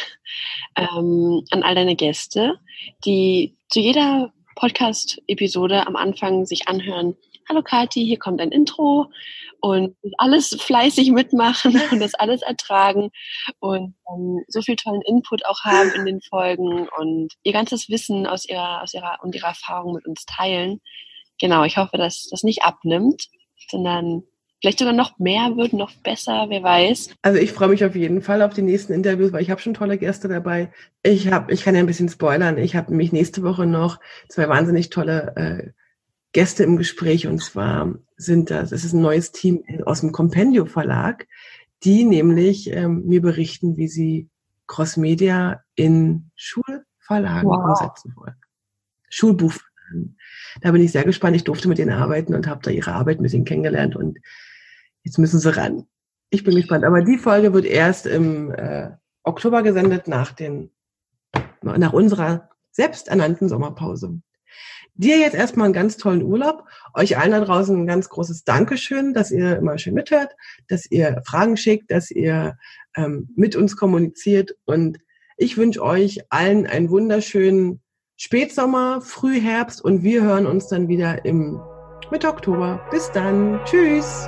ähm, 0.76 1.44
an 1.52 1.64
all 1.64 1.76
deine 1.76 1.96
Gäste, 1.96 2.60
die 3.06 3.56
zu 3.70 3.80
jeder 3.80 4.34
Podcast-Episode 4.56 5.88
am 5.88 5.96
Anfang 5.96 6.46
sich 6.46 6.68
anhören, 6.68 7.16
hallo 7.52 7.64
Kathi, 7.64 8.06
hier 8.06 8.18
kommt 8.18 8.40
ein 8.40 8.54
Intro 8.54 9.12
und 9.60 9.98
alles 10.18 10.56
fleißig 10.58 11.12
mitmachen 11.12 11.78
und 11.92 12.00
das 12.00 12.14
alles 12.14 12.42
ertragen 12.44 13.10
und 13.60 13.94
ähm, 14.10 14.42
so 14.48 14.62
viel 14.62 14.78
tollen 14.78 15.02
Input 15.02 15.46
auch 15.46 15.60
haben 15.66 15.92
in 15.94 16.06
den 16.06 16.22
Folgen 16.22 16.88
und 16.98 17.34
ihr 17.44 17.52
ganzes 17.52 17.90
Wissen 17.90 18.26
aus 18.26 18.48
ihrer, 18.48 18.82
aus 18.82 18.94
ihrer 18.94 19.18
und 19.22 19.36
ihrer 19.36 19.50
Erfahrung 19.50 19.96
mit 19.96 20.08
uns 20.08 20.26
teilen. 20.26 20.80
Genau, 21.42 21.66
ich 21.66 21.76
hoffe, 21.76 21.98
dass 21.98 22.30
das 22.32 22.44
nicht 22.44 22.64
abnimmt, 22.64 23.28
sondern 23.70 24.24
vielleicht 24.62 24.80
sogar 24.80 24.94
noch 24.94 25.20
mehr 25.20 25.58
wird, 25.58 25.74
noch 25.74 25.92
besser, 26.04 26.46
wer 26.48 26.64
weiß. 26.64 27.16
Also 27.22 27.38
ich 27.38 27.52
freue 27.52 27.68
mich 27.68 27.84
auf 27.84 27.98
jeden 27.98 28.22
Fall 28.22 28.42
auf 28.44 28.54
die 28.54 28.62
nächsten 28.62 28.94
Interviews, 28.94 29.34
weil 29.34 29.42
ich 29.42 29.52
habe 29.52 29.60
schon 29.60 29.74
tolle 29.74 29.98
Gäste 29.98 30.30
dabei. 30.30 30.72
Ich 31.04 31.30
habe, 31.30 31.52
ich 31.52 31.66
kann 31.66 31.76
ja 31.76 31.82
ein 31.82 31.88
bisschen 31.88 32.08
spoilern. 32.08 32.58
Ich 32.58 32.78
habe 32.78 32.92
nämlich 32.92 33.12
nächste 33.12 33.44
Woche 33.44 33.66
noch 33.66 34.00
zwei 34.30 34.48
wahnsinnig 34.48 34.90
tolle 34.90 35.34
äh, 35.36 35.81
Gäste 36.34 36.64
im 36.64 36.78
Gespräch 36.78 37.28
und 37.28 37.42
zwar 37.42 37.96
sind 38.16 38.50
das, 38.50 38.72
es 38.72 38.86
ist 38.86 38.94
ein 38.94 39.02
neues 39.02 39.32
Team 39.32 39.64
aus 39.86 40.02
dem 40.02 40.12
Compendio 40.12 40.66
Verlag, 40.66 41.28
die 41.84 42.04
nämlich 42.04 42.72
ähm, 42.72 43.06
mir 43.06 43.22
berichten, 43.22 43.76
wie 43.78 43.88
sie 43.88 44.30
Crossmedia 44.68 45.64
in 45.76 46.32
Schulverlagen 46.36 47.50
wow. 47.50 47.70
umsetzen 47.70 48.14
wollen. 48.16 48.36
Schulbuchverlagen. 49.10 50.18
Da 50.62 50.72
bin 50.72 50.82
ich 50.82 50.94
sehr 50.94 51.04
gespannt. 51.04 51.36
Ich 51.36 51.44
durfte 51.44 51.68
mit 51.68 51.78
denen 51.78 51.92
arbeiten 51.92 52.34
und 52.34 52.48
habe 52.48 52.62
da 52.64 52.72
ihre 52.72 52.94
Arbeit 52.94 53.20
ein 53.20 53.24
bisschen 53.24 53.44
kennengelernt 53.44 53.96
und 53.96 54.20
jetzt 55.04 55.18
müssen 55.18 55.40
sie 55.40 55.56
ran. 55.56 55.88
Ich 56.30 56.46
bin 56.46 56.56
gespannt. 56.56 56.86
Aber 56.86 57.02
die 57.02 57.18
Folge 57.18 57.54
wird 57.54 57.66
erst 57.66 58.06
im 58.06 58.52
äh, 58.52 58.92
Oktober 59.24 59.64
gesendet 59.64 60.08
nach 60.08 60.32
den 60.32 60.72
nach 61.62 61.94
unserer 61.94 62.50
selbsternannten 62.72 63.50
Sommerpause. 63.50 64.22
Dir 64.96 65.18
jetzt 65.18 65.36
erstmal 65.36 65.66
einen 65.66 65.74
ganz 65.74 65.98
tollen 65.98 66.24
Urlaub. 66.24 66.66
Euch 66.94 67.18
allen 67.18 67.32
da 67.32 67.40
draußen 67.40 67.76
ein 67.76 67.88
ganz 67.88 68.10
großes 68.10 68.44
Dankeschön, 68.44 69.14
dass 69.14 69.32
ihr 69.32 69.58
immer 69.58 69.78
schön 69.78 69.94
mithört, 69.94 70.36
dass 70.68 70.90
ihr 70.90 71.22
Fragen 71.26 71.58
schickt, 71.58 71.92
dass 71.92 72.12
ihr 72.12 72.58
ähm, 72.96 73.30
mit 73.36 73.56
uns 73.56 73.78
kommuniziert. 73.78 74.56
Und 74.66 75.00
ich 75.38 75.58
wünsche 75.58 75.82
euch 75.82 76.20
allen 76.30 76.68
einen 76.68 76.90
wunderschönen 76.90 77.82
Spätsommer, 78.18 79.02
Frühherbst 79.02 79.84
und 79.84 80.04
wir 80.04 80.22
hören 80.22 80.46
uns 80.46 80.68
dann 80.68 80.88
wieder 80.88 81.26
im 81.26 81.60
Mitte 82.12 82.28
Oktober. 82.28 82.86
Bis 82.92 83.12
dann. 83.12 83.60
Tschüss. 83.66 84.28